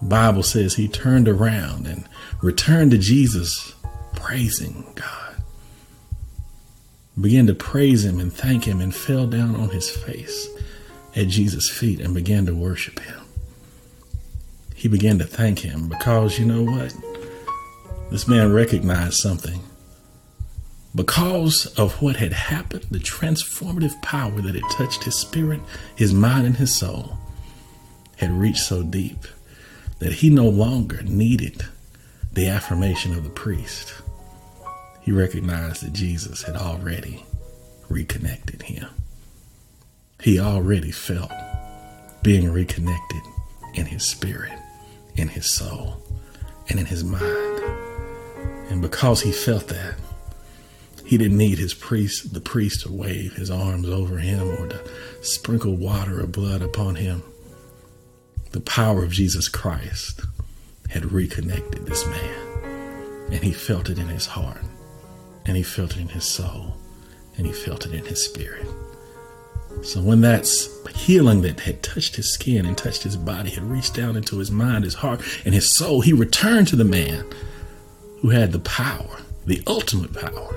The 0.00 0.08
Bible 0.08 0.42
says 0.42 0.74
he 0.74 0.88
turned 0.88 1.28
around 1.28 1.86
and 1.86 2.08
returned 2.40 2.92
to 2.92 2.98
Jesus 2.98 3.74
praising 4.28 4.84
God. 4.94 5.36
Began 7.18 7.46
to 7.46 7.54
praise 7.54 8.04
Him 8.04 8.20
and 8.20 8.30
thank 8.30 8.64
Him 8.64 8.82
and 8.82 8.94
fell 8.94 9.26
down 9.26 9.56
on 9.56 9.70
his 9.70 9.88
face 9.88 10.46
at 11.16 11.28
Jesus' 11.28 11.70
feet 11.70 11.98
and 11.98 12.12
began 12.12 12.44
to 12.44 12.54
worship 12.54 13.00
Him. 13.00 13.20
He 14.74 14.86
began 14.86 15.18
to 15.18 15.24
thank 15.24 15.60
Him 15.60 15.88
because 15.88 16.38
you 16.38 16.44
know 16.44 16.62
what? 16.62 16.94
This 18.10 18.28
man 18.28 18.52
recognized 18.52 19.14
something. 19.14 19.62
Because 20.94 21.64
of 21.78 22.02
what 22.02 22.16
had 22.16 22.34
happened, 22.34 22.84
the 22.90 22.98
transformative 22.98 24.00
power 24.02 24.42
that 24.42 24.54
had 24.54 24.70
touched 24.72 25.04
his 25.04 25.18
spirit, 25.18 25.60
his 25.96 26.12
mind, 26.12 26.46
and 26.46 26.56
his 26.56 26.74
soul 26.74 27.16
had 28.16 28.30
reached 28.30 28.58
so 28.58 28.82
deep 28.82 29.24
that 30.00 30.12
he 30.12 30.28
no 30.28 30.50
longer 30.50 31.00
needed 31.04 31.64
the 32.34 32.46
affirmation 32.46 33.14
of 33.14 33.24
the 33.24 33.30
priest 33.30 33.94
he 35.08 35.12
recognized 35.12 35.82
that 35.82 35.94
Jesus 35.94 36.42
had 36.42 36.54
already 36.54 37.24
reconnected 37.88 38.60
him. 38.60 38.86
He 40.20 40.38
already 40.38 40.90
felt 40.90 41.32
being 42.22 42.52
reconnected 42.52 43.22
in 43.72 43.86
his 43.86 44.06
spirit, 44.06 44.52
in 45.16 45.28
his 45.28 45.48
soul, 45.48 46.02
and 46.68 46.78
in 46.78 46.84
his 46.84 47.04
mind. 47.04 47.62
And 48.68 48.82
because 48.82 49.22
he 49.22 49.32
felt 49.32 49.68
that, 49.68 49.94
He 51.06 51.16
didn't 51.16 51.38
need 51.38 51.56
his 51.56 51.72
priest, 51.72 52.34
the 52.34 52.40
priest, 52.42 52.82
to 52.82 52.92
wave 52.92 53.32
his 53.32 53.50
arms 53.50 53.88
over 53.88 54.18
him 54.18 54.46
or 54.46 54.66
to 54.66 54.78
sprinkle 55.22 55.74
water 55.74 56.20
or 56.20 56.26
blood 56.26 56.60
upon 56.60 56.96
him. 56.96 57.22
The 58.52 58.60
power 58.60 59.04
of 59.04 59.12
Jesus 59.12 59.48
Christ 59.48 60.20
had 60.90 61.10
reconnected 61.12 61.86
this 61.86 62.06
man, 62.06 63.28
and 63.32 63.42
he 63.42 63.52
felt 63.52 63.88
it 63.88 63.98
in 63.98 64.08
his 64.08 64.26
heart, 64.26 64.60
and 65.48 65.56
he 65.56 65.62
felt 65.62 65.96
it 65.96 66.00
in 66.00 66.08
his 66.08 66.24
soul, 66.24 66.76
and 67.36 67.46
he 67.46 67.52
felt 67.52 67.86
it 67.86 67.94
in 67.94 68.04
his 68.04 68.24
spirit. 68.24 68.66
So 69.82 70.00
when 70.00 70.20
that 70.20 70.46
healing 70.94 71.40
that 71.42 71.60
had 71.60 71.82
touched 71.82 72.16
his 72.16 72.34
skin 72.34 72.66
and 72.66 72.76
touched 72.76 73.02
his 73.02 73.16
body 73.16 73.50
had 73.50 73.62
reached 73.64 73.94
down 73.94 74.16
into 74.16 74.38
his 74.38 74.50
mind, 74.50 74.84
his 74.84 74.94
heart, 74.94 75.22
and 75.44 75.54
his 75.54 75.74
soul, 75.74 76.02
he 76.02 76.12
returned 76.12 76.68
to 76.68 76.76
the 76.76 76.84
man 76.84 77.24
who 78.20 78.30
had 78.30 78.52
the 78.52 78.58
power, 78.58 79.20
the 79.46 79.62
ultimate 79.66 80.12
power 80.12 80.54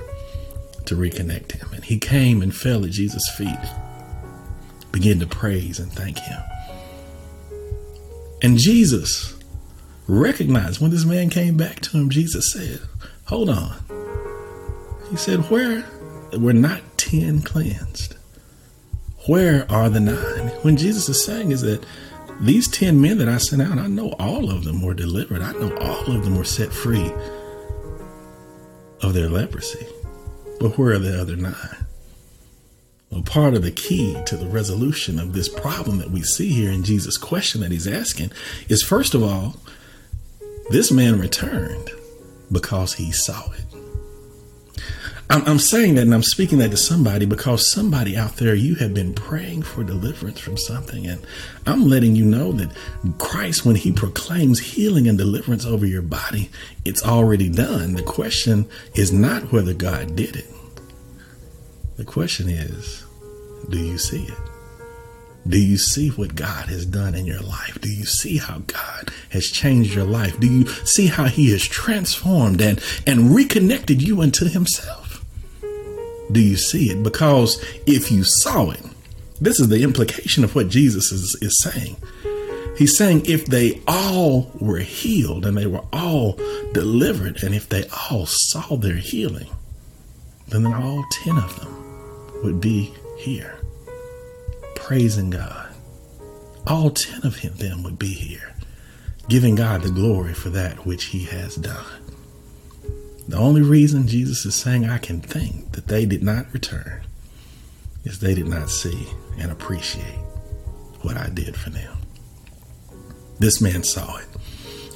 to 0.84 0.94
reconnect 0.94 1.52
him. 1.52 1.68
And 1.72 1.84
he 1.84 1.98
came 1.98 2.42
and 2.42 2.54
fell 2.54 2.84
at 2.84 2.90
Jesus' 2.90 3.30
feet, 3.36 3.48
began 4.90 5.20
to 5.20 5.26
praise 5.26 5.78
and 5.78 5.90
thank 5.92 6.18
him. 6.18 6.40
And 8.42 8.58
Jesus 8.58 9.38
recognized 10.08 10.80
when 10.80 10.90
this 10.90 11.04
man 11.04 11.30
came 11.30 11.56
back 11.56 11.80
to 11.80 11.96
him, 11.96 12.10
Jesus 12.10 12.52
said, 12.52 12.80
Hold 13.26 13.48
on. 13.48 14.01
He 15.12 15.18
said, 15.18 15.50
Where 15.50 15.84
were 16.32 16.54
not 16.54 16.80
ten 16.96 17.42
cleansed? 17.42 18.16
Where 19.28 19.70
are 19.70 19.90
the 19.90 20.00
nine? 20.00 20.48
When 20.62 20.78
Jesus 20.78 21.06
is 21.10 21.22
saying 21.22 21.50
is 21.50 21.60
that 21.60 21.84
these 22.40 22.66
ten 22.66 22.98
men 22.98 23.18
that 23.18 23.28
I 23.28 23.36
sent 23.36 23.60
out, 23.60 23.76
I 23.76 23.88
know 23.88 24.12
all 24.18 24.50
of 24.50 24.64
them 24.64 24.80
were 24.80 24.94
delivered. 24.94 25.42
I 25.42 25.52
know 25.52 25.76
all 25.76 26.16
of 26.16 26.24
them 26.24 26.34
were 26.34 26.44
set 26.44 26.72
free 26.72 27.12
of 29.02 29.12
their 29.12 29.28
leprosy. 29.28 29.86
But 30.58 30.78
where 30.78 30.94
are 30.94 30.98
the 30.98 31.20
other 31.20 31.36
nine? 31.36 31.86
Well, 33.10 33.20
part 33.20 33.52
of 33.52 33.62
the 33.62 33.70
key 33.70 34.16
to 34.24 34.36
the 34.38 34.48
resolution 34.48 35.18
of 35.18 35.34
this 35.34 35.50
problem 35.50 35.98
that 35.98 36.10
we 36.10 36.22
see 36.22 36.48
here 36.48 36.72
in 36.72 36.84
Jesus' 36.84 37.18
question 37.18 37.60
that 37.60 37.70
he's 37.70 37.86
asking 37.86 38.32
is 38.70 38.82
first 38.82 39.12
of 39.12 39.22
all, 39.22 39.56
this 40.70 40.90
man 40.90 41.20
returned 41.20 41.90
because 42.50 42.94
he 42.94 43.12
saw 43.12 43.52
it. 43.52 43.61
I'm, 45.30 45.42
I'm, 45.46 45.58
saying 45.58 45.94
that 45.94 46.02
and 46.02 46.14
I'm 46.14 46.22
speaking 46.22 46.58
that 46.58 46.70
to 46.72 46.76
somebody 46.76 47.24
because 47.24 47.70
somebody 47.70 48.16
out 48.16 48.36
there, 48.36 48.54
you 48.54 48.74
have 48.76 48.92
been 48.92 49.14
praying 49.14 49.62
for 49.62 49.82
deliverance 49.82 50.38
from 50.38 50.56
something. 50.56 51.06
And 51.06 51.24
I'm 51.66 51.88
letting 51.88 52.14
you 52.14 52.24
know 52.24 52.52
that 52.52 52.70
Christ, 53.18 53.64
when 53.64 53.76
he 53.76 53.92
proclaims 53.92 54.58
healing 54.58 55.08
and 55.08 55.16
deliverance 55.16 55.64
over 55.64 55.86
your 55.86 56.02
body, 56.02 56.50
it's 56.84 57.02
already 57.02 57.48
done. 57.48 57.94
The 57.94 58.02
question 58.02 58.68
is 58.94 59.12
not 59.12 59.52
whether 59.52 59.72
God 59.72 60.16
did 60.16 60.36
it. 60.36 60.46
The 61.96 62.04
question 62.04 62.48
is, 62.48 63.04
do 63.70 63.78
you 63.78 63.98
see 63.98 64.24
it? 64.24 64.38
Do 65.46 65.58
you 65.58 65.76
see 65.76 66.08
what 66.10 66.36
God 66.36 66.68
has 66.68 66.86
done 66.86 67.14
in 67.14 67.26
your 67.26 67.40
life? 67.40 67.80
Do 67.80 67.88
you 67.88 68.04
see 68.04 68.36
how 68.36 68.58
God 68.58 69.10
has 69.30 69.50
changed 69.50 69.94
your 69.94 70.04
life? 70.04 70.38
Do 70.38 70.46
you 70.46 70.66
see 70.84 71.06
how 71.06 71.24
he 71.24 71.50
has 71.50 71.64
transformed 71.64 72.60
and, 72.60 72.80
and 73.06 73.34
reconnected 73.34 74.02
you 74.02 74.22
into 74.22 74.48
himself? 74.48 75.01
Do 76.32 76.40
you 76.40 76.56
see 76.56 76.90
it? 76.90 77.02
Because 77.02 77.62
if 77.86 78.10
you 78.10 78.24
saw 78.24 78.70
it, 78.70 78.80
this 79.40 79.60
is 79.60 79.68
the 79.68 79.82
implication 79.82 80.44
of 80.44 80.54
what 80.54 80.68
Jesus 80.68 81.12
is, 81.12 81.36
is 81.40 81.60
saying. 81.62 81.96
He's 82.76 82.96
saying 82.96 83.26
if 83.26 83.46
they 83.46 83.80
all 83.86 84.50
were 84.58 84.78
healed 84.78 85.44
and 85.44 85.56
they 85.56 85.66
were 85.66 85.84
all 85.92 86.38
delivered, 86.72 87.42
and 87.42 87.54
if 87.54 87.68
they 87.68 87.86
all 88.10 88.26
saw 88.26 88.76
their 88.76 88.96
healing, 88.96 89.48
then 90.48 90.66
all 90.66 91.04
10 91.24 91.36
of 91.38 91.60
them 91.60 92.42
would 92.42 92.60
be 92.60 92.92
here 93.18 93.62
praising 94.82 95.30
God. 95.30 95.74
All 96.66 96.90
10 96.90 97.24
of 97.24 97.40
then 97.58 97.82
would 97.82 97.98
be 97.98 98.12
here, 98.12 98.54
giving 99.28 99.54
God 99.54 99.82
the 99.82 99.90
glory 99.90 100.34
for 100.34 100.50
that 100.50 100.84
which 100.84 101.04
he 101.04 101.24
has 101.24 101.56
done. 101.56 102.01
The 103.28 103.36
only 103.36 103.62
reason 103.62 104.08
Jesus 104.08 104.44
is 104.44 104.54
saying 104.54 104.84
I 104.84 104.98
can 104.98 105.20
think 105.20 105.72
that 105.72 105.86
they 105.86 106.06
did 106.06 106.22
not 106.22 106.52
return 106.52 107.02
is 108.04 108.18
they 108.18 108.34
did 108.34 108.48
not 108.48 108.70
see 108.70 109.06
and 109.38 109.50
appreciate 109.50 110.18
what 111.02 111.16
I 111.16 111.28
did 111.28 111.56
for 111.56 111.70
them. 111.70 111.98
This 113.38 113.60
man 113.60 113.84
saw 113.84 114.18
it. 114.18 114.26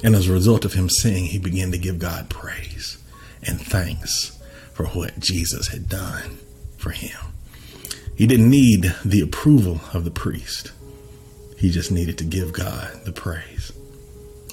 And 0.03 0.15
as 0.15 0.27
a 0.27 0.33
result 0.33 0.65
of 0.65 0.73
him 0.73 0.89
seeing, 0.89 1.25
he 1.25 1.39
began 1.39 1.71
to 1.71 1.77
give 1.77 1.99
God 1.99 2.29
praise 2.29 2.97
and 3.43 3.59
thanks 3.59 4.37
for 4.73 4.85
what 4.87 5.19
Jesus 5.19 5.69
had 5.69 5.89
done 5.89 6.37
for 6.77 6.91
him. 6.91 7.17
He 8.15 8.27
didn't 8.27 8.49
need 8.49 8.93
the 9.05 9.21
approval 9.21 9.81
of 9.93 10.03
the 10.03 10.11
priest, 10.11 10.71
he 11.57 11.71
just 11.71 11.91
needed 11.91 12.17
to 12.19 12.23
give 12.23 12.53
God 12.53 13.03
the 13.05 13.11
praise. 13.11 13.71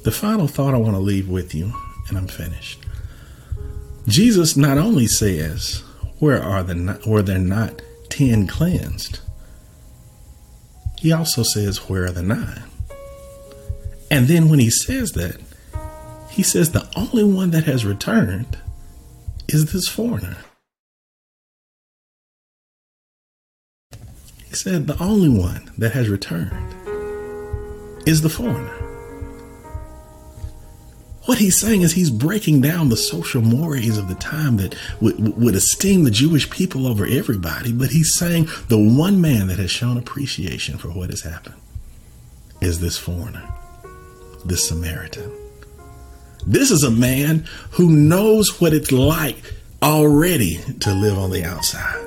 The 0.05 0.11
final 0.11 0.47
thought 0.47 0.75
I 0.75 0.79
want 0.79 0.95
to 0.95 1.01
leave 1.01 1.29
with 1.29 1.55
you, 1.55 1.73
and 2.09 2.17
I'm 2.17 2.29
finished, 2.29 2.81
Jesus 4.07 4.57
not 4.57 4.77
only 4.77 5.07
says, 5.07 5.83
"Where 6.19 6.43
are 6.43 6.63
the 6.63 7.01
were 7.07 7.23
there 7.23 7.39
not 7.39 7.81
ten 8.11 8.47
cleansed?" 8.47 9.21
He 10.99 11.13
also 11.13 11.43
says, 11.43 11.89
"Where 11.89 12.05
are 12.07 12.13
the 12.13 12.23
nine? 12.23 12.65
And 14.11 14.29
then 14.29 14.49
when 14.49 14.59
he 14.59 14.71
says 14.71 15.13
that, 15.13 15.41
he 16.31 16.43
says 16.43 16.71
the 16.71 16.89
only 16.97 17.25
one 17.25 17.51
that 17.51 17.65
has 17.65 17.85
returned 17.85 18.59
is 19.49 19.73
this 19.73 19.89
foreigner. 19.89 20.37
He 24.49 24.55
said 24.55 24.87
the 24.87 25.03
only 25.03 25.29
one 25.29 25.71
that 25.79 25.93
has 25.93 26.09
returned 26.09 26.75
is 28.07 28.21
the 28.21 28.29
foreigner. 28.29 28.84
What 31.27 31.39
he's 31.39 31.59
saying 31.59 31.81
is 31.81 31.93
he's 31.93 32.11
breaking 32.11 32.61
down 32.61 32.91
the 32.91 32.99
social 32.99 33.41
mores 33.41 33.97
of 33.97 34.09
the 34.09 34.15
time 34.15 34.59
that 34.59 34.75
would, 35.01 35.39
would 35.39 35.55
esteem 35.55 36.05
the 36.05 36.11
Jewish 36.11 36.51
people 36.51 36.87
over 36.87 37.07
everybody, 37.07 37.73
but 37.73 37.91
he's 37.91 38.13
saying 38.13 38.49
the 38.69 38.79
one 38.79 39.21
man 39.23 39.47
that 39.47 39.59
has 39.59 39.71
shown 39.71 39.97
appreciation 39.97 40.77
for 40.77 40.89
what 40.89 41.09
has 41.09 41.23
happened 41.23 41.55
is 42.61 42.81
this 42.81 42.99
foreigner, 42.99 43.49
this 44.45 44.69
Samaritan. 44.69 45.33
This 46.47 46.71
is 46.71 46.83
a 46.83 46.91
man 46.91 47.47
who 47.71 47.91
knows 47.91 48.61
what 48.61 48.75
it's 48.75 48.93
like 48.93 49.39
already 49.83 50.59
to 50.81 50.93
live 50.93 51.19
on 51.19 51.31
the 51.31 51.45
outside. 51.45 52.05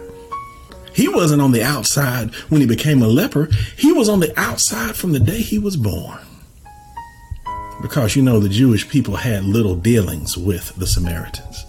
He 0.93 1.07
wasn't 1.07 1.41
on 1.41 1.51
the 1.51 1.63
outside 1.63 2.33
when 2.49 2.61
he 2.61 2.67
became 2.67 3.01
a 3.01 3.07
leper. 3.07 3.49
He 3.77 3.91
was 3.91 4.09
on 4.09 4.19
the 4.19 4.39
outside 4.39 4.95
from 4.95 5.11
the 5.11 5.19
day 5.19 5.41
he 5.41 5.57
was 5.57 5.75
born 5.75 6.19
because 7.81 8.15
you 8.15 8.21
know 8.21 8.39
the 8.39 8.49
Jewish 8.49 8.89
people 8.89 9.15
had 9.15 9.43
little 9.43 9.75
dealings 9.75 10.37
with 10.37 10.75
the 10.75 10.87
Samaritans. 10.87 11.65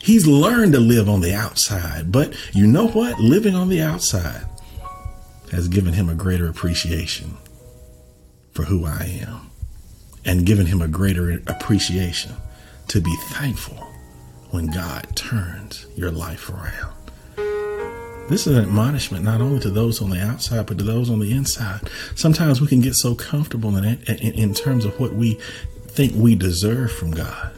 He's 0.00 0.26
learned 0.26 0.72
to 0.72 0.80
live 0.80 1.08
on 1.08 1.20
the 1.20 1.34
outside, 1.34 2.10
but 2.10 2.34
you 2.52 2.66
know 2.66 2.88
what? 2.88 3.20
Living 3.20 3.54
on 3.54 3.68
the 3.68 3.80
outside 3.80 4.46
has 5.52 5.68
given 5.68 5.92
him 5.92 6.08
a 6.08 6.14
greater 6.14 6.48
appreciation 6.48 7.36
for 8.52 8.64
who 8.64 8.84
I 8.84 9.20
am 9.26 9.50
and 10.24 10.46
given 10.46 10.66
him 10.66 10.82
a 10.82 10.88
greater 10.88 11.40
appreciation 11.46 12.32
to 12.88 13.00
be 13.00 13.14
thankful 13.30 13.76
when 14.50 14.66
God 14.66 15.14
turns 15.14 15.86
your 15.96 16.10
life 16.10 16.50
around. 16.50 17.01
This 18.28 18.46
is 18.46 18.56
an 18.56 18.62
admonishment 18.62 19.24
not 19.24 19.40
only 19.40 19.60
to 19.60 19.70
those 19.70 20.00
on 20.00 20.10
the 20.10 20.20
outside, 20.20 20.66
but 20.66 20.78
to 20.78 20.84
those 20.84 21.10
on 21.10 21.18
the 21.18 21.32
inside. 21.32 21.90
Sometimes 22.14 22.60
we 22.60 22.66
can 22.66 22.80
get 22.80 22.94
so 22.94 23.14
comfortable 23.14 23.76
in, 23.76 23.84
in, 23.84 24.16
in 24.34 24.54
terms 24.54 24.84
of 24.84 24.98
what 24.98 25.12
we 25.12 25.34
think 25.88 26.14
we 26.14 26.34
deserve 26.34 26.90
from 26.92 27.10
God 27.10 27.52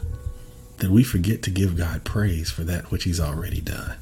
that 0.77 0.91
we 0.91 1.03
forget 1.03 1.41
to 1.43 1.49
give 1.49 1.77
God 1.77 2.03
praise 2.03 2.51
for 2.51 2.63
that 2.65 2.91
which 2.91 3.05
He's 3.05 3.19
already 3.19 3.61
done. 3.61 3.95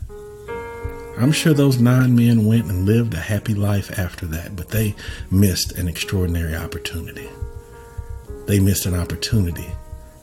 I'm 1.20 1.32
sure 1.32 1.54
those 1.54 1.80
nine 1.80 2.16
men 2.16 2.46
went 2.46 2.66
and 2.66 2.88
lived 2.88 3.14
a 3.14 3.20
happy 3.20 3.54
life 3.54 4.00
after 4.00 4.26
that, 4.28 4.56
but 4.56 4.70
they 4.70 4.96
missed 5.30 5.74
an 5.74 5.88
extraordinary 5.88 6.56
opportunity. 6.56 7.30
They 8.48 8.60
missed 8.60 8.88
an 8.88 8.96
opportunity 8.96 9.70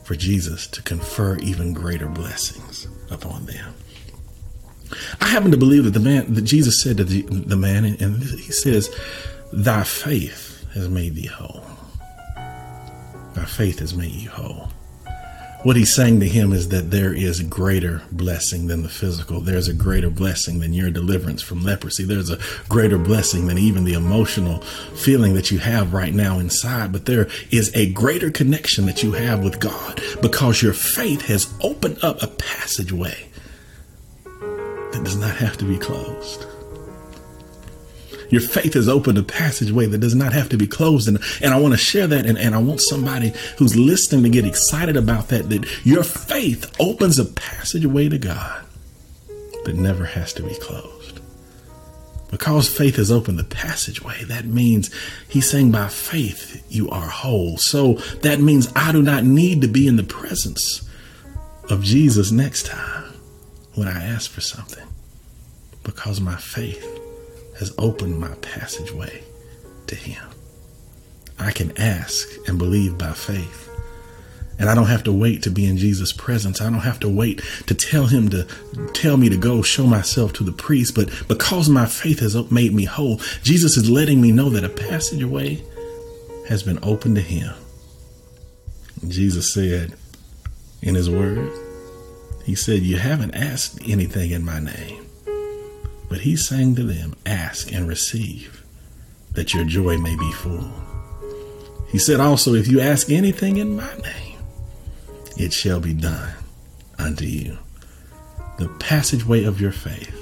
for 0.02 0.16
Jesus 0.16 0.66
to 0.66 0.82
confer 0.82 1.36
even 1.36 1.72
greater 1.72 2.08
blessings 2.08 2.88
upon 3.08 3.46
them. 3.46 3.74
I 5.20 5.28
happen 5.28 5.50
to 5.50 5.56
believe 5.56 5.84
that 5.84 5.94
the 5.94 6.00
man 6.00 6.34
that 6.34 6.42
Jesus 6.42 6.82
said 6.82 6.96
to 6.98 7.04
the, 7.04 7.22
the 7.22 7.56
man, 7.56 7.84
and 7.84 8.22
he 8.22 8.52
says, 8.52 8.94
Thy 9.52 9.82
faith 9.82 10.66
has 10.74 10.88
made 10.88 11.14
thee 11.14 11.26
whole. 11.26 11.64
Thy 13.34 13.44
faith 13.44 13.78
has 13.78 13.94
made 13.94 14.12
you 14.12 14.30
whole. 14.30 14.70
What 15.62 15.76
he's 15.76 15.94
saying 15.94 16.20
to 16.20 16.28
him 16.28 16.54
is 16.54 16.70
that 16.70 16.90
there 16.90 17.12
is 17.12 17.42
greater 17.42 18.00
blessing 18.10 18.66
than 18.68 18.82
the 18.82 18.88
physical. 18.88 19.42
There's 19.42 19.68
a 19.68 19.74
greater 19.74 20.08
blessing 20.08 20.60
than 20.60 20.72
your 20.72 20.90
deliverance 20.90 21.42
from 21.42 21.62
leprosy. 21.62 22.04
There's 22.04 22.30
a 22.30 22.38
greater 22.70 22.96
blessing 22.96 23.46
than 23.46 23.58
even 23.58 23.84
the 23.84 23.92
emotional 23.92 24.62
feeling 24.96 25.34
that 25.34 25.50
you 25.50 25.58
have 25.58 25.92
right 25.92 26.14
now 26.14 26.38
inside. 26.38 26.92
But 26.92 27.04
there 27.04 27.28
is 27.50 27.70
a 27.74 27.92
greater 27.92 28.30
connection 28.30 28.86
that 28.86 29.02
you 29.02 29.12
have 29.12 29.44
with 29.44 29.60
God 29.60 30.00
because 30.22 30.62
your 30.62 30.72
faith 30.72 31.26
has 31.26 31.52
opened 31.60 31.98
up 32.02 32.22
a 32.22 32.28
passageway 32.28 33.29
that 35.00 35.06
does 35.06 35.16
not 35.16 35.34
have 35.36 35.56
to 35.56 35.64
be 35.64 35.78
closed. 35.78 36.44
Your 38.28 38.42
faith 38.42 38.74
has 38.74 38.86
opened 38.86 39.16
a 39.16 39.22
passageway 39.22 39.86
that 39.86 39.98
does 39.98 40.14
not 40.14 40.34
have 40.34 40.50
to 40.50 40.58
be 40.58 40.66
closed. 40.66 41.08
And, 41.08 41.18
and 41.42 41.54
I 41.54 41.58
want 41.58 41.72
to 41.72 41.78
share 41.78 42.06
that. 42.06 42.26
And, 42.26 42.38
and 42.38 42.54
I 42.54 42.58
want 42.58 42.82
somebody 42.82 43.32
who's 43.56 43.76
listening 43.76 44.24
to 44.24 44.28
get 44.28 44.44
excited 44.44 44.98
about 44.98 45.28
that, 45.28 45.48
that 45.48 45.86
your 45.86 46.04
faith 46.04 46.70
opens 46.78 47.18
a 47.18 47.24
passageway 47.24 48.10
to 48.10 48.18
God 48.18 48.64
that 49.64 49.74
never 49.74 50.04
has 50.04 50.34
to 50.34 50.42
be 50.42 50.54
closed. 50.56 51.20
Because 52.30 52.68
faith 52.68 52.96
has 52.96 53.10
opened 53.10 53.38
the 53.38 53.44
passageway, 53.44 54.22
that 54.24 54.44
means 54.44 54.94
he's 55.28 55.50
saying 55.50 55.72
by 55.72 55.88
faith 55.88 56.62
you 56.68 56.90
are 56.90 57.08
whole. 57.08 57.56
So 57.56 57.94
that 58.22 58.40
means 58.40 58.70
I 58.76 58.92
do 58.92 59.02
not 59.02 59.24
need 59.24 59.62
to 59.62 59.68
be 59.68 59.88
in 59.88 59.96
the 59.96 60.04
presence 60.04 60.88
of 61.70 61.82
Jesus 61.82 62.30
next 62.30 62.66
time 62.66 63.14
when 63.74 63.88
I 63.88 64.04
ask 64.04 64.30
for 64.30 64.40
something 64.40 64.89
because 65.94 66.20
my 66.20 66.36
faith 66.36 66.86
has 67.58 67.74
opened 67.76 68.16
my 68.16 68.32
passageway 68.36 69.24
to 69.88 69.96
Him. 69.96 70.22
I 71.36 71.50
can 71.50 71.76
ask 71.76 72.28
and 72.46 72.58
believe 72.58 72.96
by 72.96 73.12
faith. 73.12 73.68
And 74.60 74.68
I 74.68 74.74
don't 74.76 74.86
have 74.86 75.02
to 75.04 75.12
wait 75.12 75.42
to 75.44 75.50
be 75.50 75.66
in 75.66 75.78
Jesus' 75.78 76.12
presence. 76.12 76.60
I 76.60 76.70
don't 76.70 76.80
have 76.80 77.00
to 77.00 77.08
wait 77.08 77.42
to 77.66 77.74
tell 77.74 78.06
him 78.06 78.28
to 78.28 78.46
tell 78.92 79.16
me 79.16 79.30
to 79.30 79.36
go 79.38 79.62
show 79.62 79.86
myself 79.86 80.34
to 80.34 80.44
the 80.44 80.52
priest. 80.52 80.94
But 80.94 81.10
because 81.28 81.68
my 81.70 81.86
faith 81.86 82.20
has 82.20 82.36
made 82.50 82.74
me 82.74 82.84
whole, 82.84 83.16
Jesus 83.42 83.78
is 83.78 83.88
letting 83.88 84.20
me 84.20 84.32
know 84.32 84.50
that 84.50 84.62
a 84.62 84.68
passageway 84.68 85.64
has 86.48 86.62
been 86.62 86.78
opened 86.82 87.16
to 87.16 87.22
him. 87.22 87.54
Jesus 89.08 89.54
said 89.54 89.94
in 90.82 90.94
his 90.94 91.08
word, 91.08 91.50
He 92.44 92.54
said, 92.54 92.82
You 92.82 92.98
haven't 92.98 93.34
asked 93.34 93.80
anything 93.86 94.30
in 94.30 94.44
my 94.44 94.60
name. 94.60 95.09
But 96.10 96.22
he's 96.22 96.46
saying 96.46 96.74
to 96.74 96.82
them, 96.82 97.14
Ask 97.24 97.72
and 97.72 97.88
receive, 97.88 98.62
that 99.32 99.54
your 99.54 99.64
joy 99.64 99.96
may 99.96 100.16
be 100.16 100.32
full. 100.32 100.70
He 101.88 101.98
said 101.98 102.20
also, 102.20 102.52
If 102.52 102.68
you 102.68 102.80
ask 102.80 103.10
anything 103.10 103.56
in 103.56 103.76
my 103.76 103.94
name, 103.96 104.38
it 105.38 105.52
shall 105.52 105.80
be 105.80 105.94
done 105.94 106.34
unto 106.98 107.24
you. 107.24 107.58
The 108.58 108.68
passageway 108.80 109.44
of 109.44 109.60
your 109.60 109.72
faith 109.72 110.16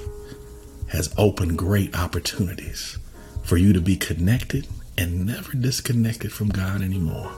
has 0.89 1.13
opened 1.17 1.57
great 1.57 1.97
opportunities 1.97 2.97
for 3.43 3.57
you 3.57 3.73
to 3.73 3.81
be 3.81 3.97
connected 3.97 4.67
and 4.97 5.25
never 5.25 5.53
disconnected 5.53 6.31
from 6.31 6.49
God 6.49 6.81
anymore. 6.83 7.31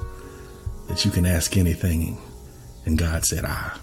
That 0.90 1.06
you 1.06 1.12
can 1.12 1.26
ask 1.26 1.56
anything, 1.56 2.20
and 2.86 2.98
God 2.98 3.24
said, 3.26 3.46
I 3.46 3.78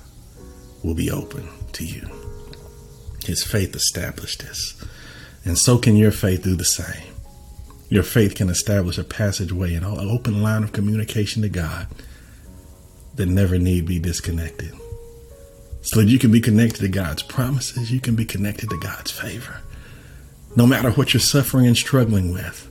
will 0.85 0.95
be 0.95 1.11
open 1.11 1.49
to 1.73 1.85
you. 1.85 2.18
His 3.25 3.45
faith 3.45 3.75
established 3.75 4.41
this. 4.41 4.75
And 5.45 5.59
so 5.59 5.79
can 5.79 5.97
your 5.97 6.11
faith 6.11 6.43
do 6.43 6.57
the 6.57 6.65
same. 6.65 7.15
Your 7.89 8.03
faith 8.03 8.35
can 8.35 8.51
establish 8.51 8.99
a 8.99 9.05
passageway 9.05 9.75
and 9.75 9.85
an 9.85 10.11
open 10.11 10.43
line 10.43 10.63
of 10.63 10.73
communication 10.73 11.43
to 11.43 11.49
God 11.49 11.87
that 13.15 13.27
never 13.27 13.59
need 13.59 13.87
be 13.87 13.99
disconnected. 13.99 14.73
So 15.83 16.01
that 16.01 16.09
you 16.09 16.19
can 16.19 16.31
be 16.31 16.41
connected 16.41 16.81
to 16.81 16.89
God's 16.89 17.23
promises, 17.23 17.91
you 17.91 18.01
can 18.01 18.15
be 18.15 18.25
connected 18.25 18.69
to 18.71 18.79
God's 18.79 19.11
favor. 19.11 19.61
No 20.57 20.67
matter 20.67 20.91
what 20.91 21.15
you're 21.15 21.21
suffering 21.21 21.67
and 21.67 21.77
struggling 21.77 22.33
with, 22.33 22.69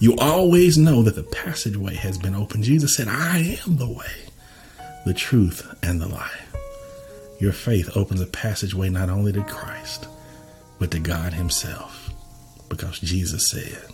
you 0.00 0.16
always 0.16 0.78
know 0.78 1.02
that 1.02 1.14
the 1.14 1.24
passageway 1.24 1.94
has 1.94 2.18
been 2.18 2.34
opened. 2.34 2.64
Jesus 2.64 2.96
said, 2.96 3.08
I 3.08 3.58
am 3.66 3.76
the 3.76 3.88
way, 3.88 4.30
the 5.04 5.14
truth, 5.14 5.66
and 5.82 6.00
the 6.00 6.08
life. 6.08 6.57
Your 7.38 7.52
faith 7.52 7.96
opens 7.96 8.20
a 8.20 8.26
passageway 8.26 8.88
not 8.88 9.08
only 9.08 9.32
to 9.32 9.44
Christ, 9.44 10.08
but 10.78 10.90
to 10.90 10.98
God 10.98 11.34
Himself. 11.34 12.10
Because 12.68 12.98
Jesus 12.98 13.48
said, 13.48 13.84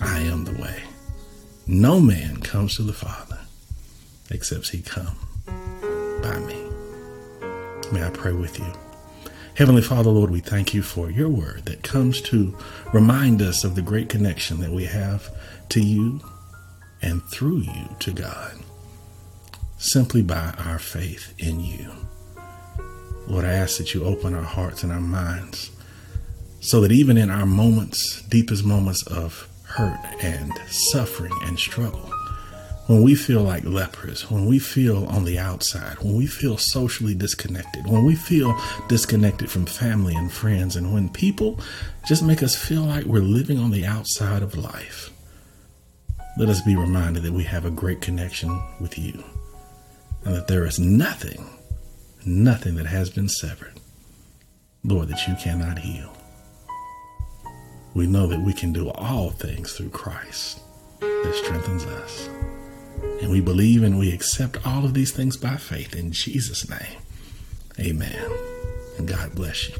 I 0.00 0.20
am 0.20 0.44
the 0.44 0.60
way. 0.60 0.82
No 1.66 2.00
man 2.00 2.38
comes 2.38 2.76
to 2.76 2.82
the 2.82 2.92
Father 2.92 3.40
except 4.30 4.70
He 4.70 4.82
come 4.82 5.16
by 6.22 6.38
me. 6.40 6.62
May 7.90 8.04
I 8.04 8.10
pray 8.12 8.32
with 8.32 8.58
you. 8.58 8.72
Heavenly 9.54 9.82
Father, 9.82 10.10
Lord, 10.10 10.30
we 10.30 10.40
thank 10.40 10.72
you 10.72 10.82
for 10.82 11.10
your 11.10 11.28
word 11.28 11.64
that 11.64 11.82
comes 11.82 12.20
to 12.22 12.56
remind 12.92 13.42
us 13.42 13.64
of 13.64 13.74
the 13.74 13.82
great 13.82 14.08
connection 14.08 14.60
that 14.60 14.70
we 14.70 14.84
have 14.84 15.34
to 15.70 15.80
you 15.80 16.20
and 17.02 17.24
through 17.24 17.58
you 17.58 17.88
to 18.00 18.12
God, 18.12 18.52
simply 19.78 20.22
by 20.22 20.54
our 20.58 20.78
faith 20.78 21.34
in 21.38 21.60
you. 21.60 21.90
Lord, 23.28 23.44
I 23.44 23.52
ask 23.52 23.76
that 23.76 23.92
you 23.92 24.04
open 24.04 24.34
our 24.34 24.42
hearts 24.42 24.82
and 24.82 24.90
our 24.90 25.00
minds 25.00 25.70
so 26.60 26.80
that 26.80 26.92
even 26.92 27.18
in 27.18 27.30
our 27.30 27.44
moments, 27.44 28.22
deepest 28.22 28.64
moments 28.64 29.06
of 29.06 29.46
hurt 29.64 30.00
and 30.22 30.50
suffering 30.66 31.34
and 31.42 31.58
struggle, 31.58 32.10
when 32.86 33.02
we 33.02 33.14
feel 33.14 33.42
like 33.42 33.64
lepers, 33.64 34.30
when 34.30 34.46
we 34.46 34.58
feel 34.58 35.04
on 35.08 35.26
the 35.26 35.38
outside, 35.38 35.98
when 35.98 36.16
we 36.16 36.26
feel 36.26 36.56
socially 36.56 37.14
disconnected, 37.14 37.86
when 37.86 38.06
we 38.06 38.14
feel 38.14 38.58
disconnected 38.88 39.50
from 39.50 39.66
family 39.66 40.14
and 40.14 40.32
friends, 40.32 40.74
and 40.74 40.94
when 40.94 41.10
people 41.10 41.60
just 42.06 42.22
make 42.22 42.42
us 42.42 42.56
feel 42.56 42.82
like 42.82 43.04
we're 43.04 43.20
living 43.20 43.58
on 43.58 43.70
the 43.70 43.84
outside 43.84 44.42
of 44.42 44.56
life, 44.56 45.10
let 46.38 46.48
us 46.48 46.62
be 46.62 46.76
reminded 46.76 47.22
that 47.24 47.32
we 47.32 47.44
have 47.44 47.66
a 47.66 47.70
great 47.70 48.00
connection 48.00 48.58
with 48.80 48.98
you 48.98 49.22
and 50.24 50.34
that 50.34 50.48
there 50.48 50.64
is 50.64 50.78
nothing 50.78 51.44
nothing 52.26 52.76
that 52.76 52.86
has 52.86 53.10
been 53.10 53.28
severed, 53.28 53.74
Lord, 54.84 55.08
that 55.08 55.26
you 55.26 55.34
cannot 55.36 55.78
heal. 55.78 56.16
We 57.94 58.06
know 58.06 58.26
that 58.26 58.40
we 58.40 58.52
can 58.52 58.72
do 58.72 58.90
all 58.90 59.30
things 59.30 59.72
through 59.72 59.90
Christ 59.90 60.60
that 61.00 61.34
strengthens 61.34 61.84
us. 61.84 62.28
And 63.20 63.30
we 63.30 63.40
believe 63.40 63.82
and 63.82 63.98
we 63.98 64.12
accept 64.12 64.66
all 64.66 64.84
of 64.84 64.94
these 64.94 65.12
things 65.12 65.36
by 65.36 65.56
faith 65.56 65.94
in 65.94 66.12
Jesus' 66.12 66.68
name. 66.68 66.98
Amen. 67.78 68.30
And 68.98 69.08
God 69.08 69.34
bless 69.34 69.68
you. 69.68 69.76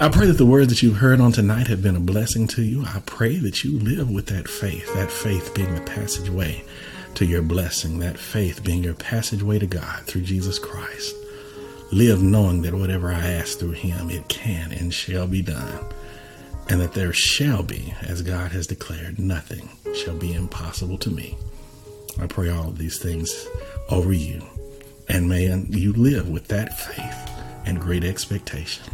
I 0.00 0.08
pray 0.08 0.26
that 0.26 0.38
the 0.38 0.46
words 0.46 0.68
that 0.68 0.82
you've 0.82 0.96
heard 0.96 1.20
on 1.20 1.32
tonight 1.32 1.68
have 1.68 1.82
been 1.82 1.96
a 1.96 2.00
blessing 2.00 2.48
to 2.48 2.62
you. 2.62 2.84
I 2.84 3.00
pray 3.06 3.36
that 3.38 3.62
you 3.62 3.78
live 3.78 4.10
with 4.10 4.26
that 4.26 4.48
faith, 4.48 4.92
that 4.94 5.10
faith 5.10 5.54
being 5.54 5.74
the 5.74 5.80
passageway 5.82 6.64
to 7.14 7.24
your 7.24 7.42
blessing, 7.42 8.00
that 8.00 8.18
faith 8.18 8.64
being 8.64 8.82
your 8.82 8.94
passageway 8.94 9.60
to 9.60 9.66
God 9.66 10.04
through 10.04 10.22
Jesus 10.22 10.58
Christ 10.58 11.14
live 11.92 12.22
knowing 12.22 12.62
that 12.62 12.74
whatever 12.74 13.12
I 13.12 13.20
ask 13.20 13.58
through 13.58 13.72
him, 13.72 14.10
it 14.10 14.28
can 14.28 14.72
and 14.72 14.92
shall 14.92 15.26
be 15.26 15.42
done. 15.42 15.84
And 16.68 16.80
that 16.80 16.94
there 16.94 17.12
shall 17.12 17.62
be, 17.62 17.94
as 18.00 18.22
God 18.22 18.52
has 18.52 18.66
declared, 18.66 19.18
nothing 19.18 19.68
shall 19.94 20.16
be 20.16 20.32
impossible 20.32 20.96
to 20.98 21.10
me. 21.10 21.36
I 22.18 22.26
pray 22.26 22.48
all 22.48 22.68
of 22.68 22.78
these 22.78 22.98
things 22.98 23.46
over 23.90 24.12
you. 24.12 24.42
And 25.08 25.28
may 25.28 25.54
you 25.68 25.92
live 25.92 26.30
with 26.30 26.48
that 26.48 26.78
faith 26.78 27.30
and 27.66 27.80
great 27.80 28.04
expectation 28.04 28.84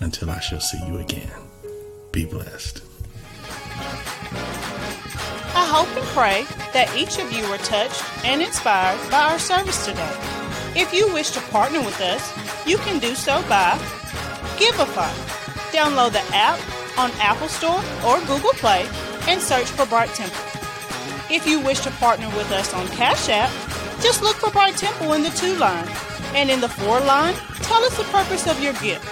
until 0.00 0.28
I 0.28 0.40
shall 0.40 0.60
see 0.60 0.84
you 0.86 0.98
again. 0.98 1.32
Be 2.12 2.26
blessed. 2.26 2.82
I 5.56 5.66
hope 5.66 5.88
and 5.96 6.06
pray 6.08 6.44
that 6.72 6.94
each 6.94 7.18
of 7.18 7.32
you 7.32 7.48
were 7.48 7.58
touched 7.58 8.04
and 8.24 8.42
inspired 8.42 8.98
by 9.10 9.32
our 9.32 9.38
service 9.38 9.86
today. 9.86 10.33
If 10.76 10.92
you 10.92 11.12
wish 11.14 11.30
to 11.30 11.40
partner 11.52 11.80
with 11.80 12.00
us, 12.00 12.66
you 12.66 12.78
can 12.78 12.98
do 12.98 13.14
so 13.14 13.42
by 13.48 13.78
Givelify. 14.58 15.12
Download 15.70 16.10
the 16.10 16.24
app 16.34 16.58
on 16.98 17.12
Apple 17.20 17.46
Store 17.46 17.78
or 18.04 18.18
Google 18.26 18.50
Play 18.54 18.88
and 19.28 19.40
search 19.40 19.66
for 19.66 19.86
Bright 19.86 20.10
Temple. 20.10 20.36
If 21.30 21.46
you 21.46 21.60
wish 21.60 21.78
to 21.80 21.90
partner 21.92 22.26
with 22.30 22.50
us 22.50 22.74
on 22.74 22.88
Cash 22.88 23.28
App, 23.28 23.50
just 24.02 24.20
look 24.20 24.34
for 24.36 24.50
Bright 24.50 24.76
Temple 24.76 25.12
in 25.12 25.22
the 25.22 25.30
to 25.30 25.54
line, 25.58 25.88
and 26.34 26.50
in 26.50 26.60
the 26.60 26.68
for 26.68 26.98
line, 27.00 27.34
tell 27.62 27.82
us 27.84 27.96
the 27.96 28.04
purpose 28.04 28.48
of 28.48 28.60
your 28.60 28.72
gift. 28.74 29.06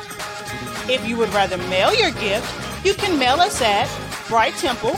If 0.91 1.07
you 1.07 1.17
would 1.17 1.33
rather 1.33 1.59
mail 1.69 1.95
your 1.95 2.11
gift, 2.11 2.85
you 2.85 2.95
can 2.95 3.19
mail 3.21 3.41
us 3.41 3.63
at 3.63 3.89
Bright 4.29 4.55
Temple, 4.55 4.97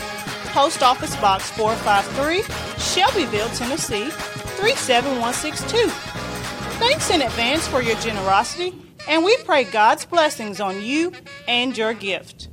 Post 0.51 0.81
Office 0.81 1.15
Box 1.17 1.51
453, 1.51 2.41
Shelbyville, 2.83 3.49
Tennessee 3.49 4.09
37162. 4.57 6.14
Thanks 6.77 7.09
in 7.09 7.21
advance 7.21 7.65
for 7.67 7.81
your 7.81 7.95
generosity, 7.97 8.73
and 9.07 9.23
we 9.23 9.37
pray 9.37 9.63
God's 9.63 10.03
blessings 10.03 10.59
on 10.59 10.81
you 10.81 11.13
and 11.47 11.75
your 11.77 11.93
gift. 11.93 12.44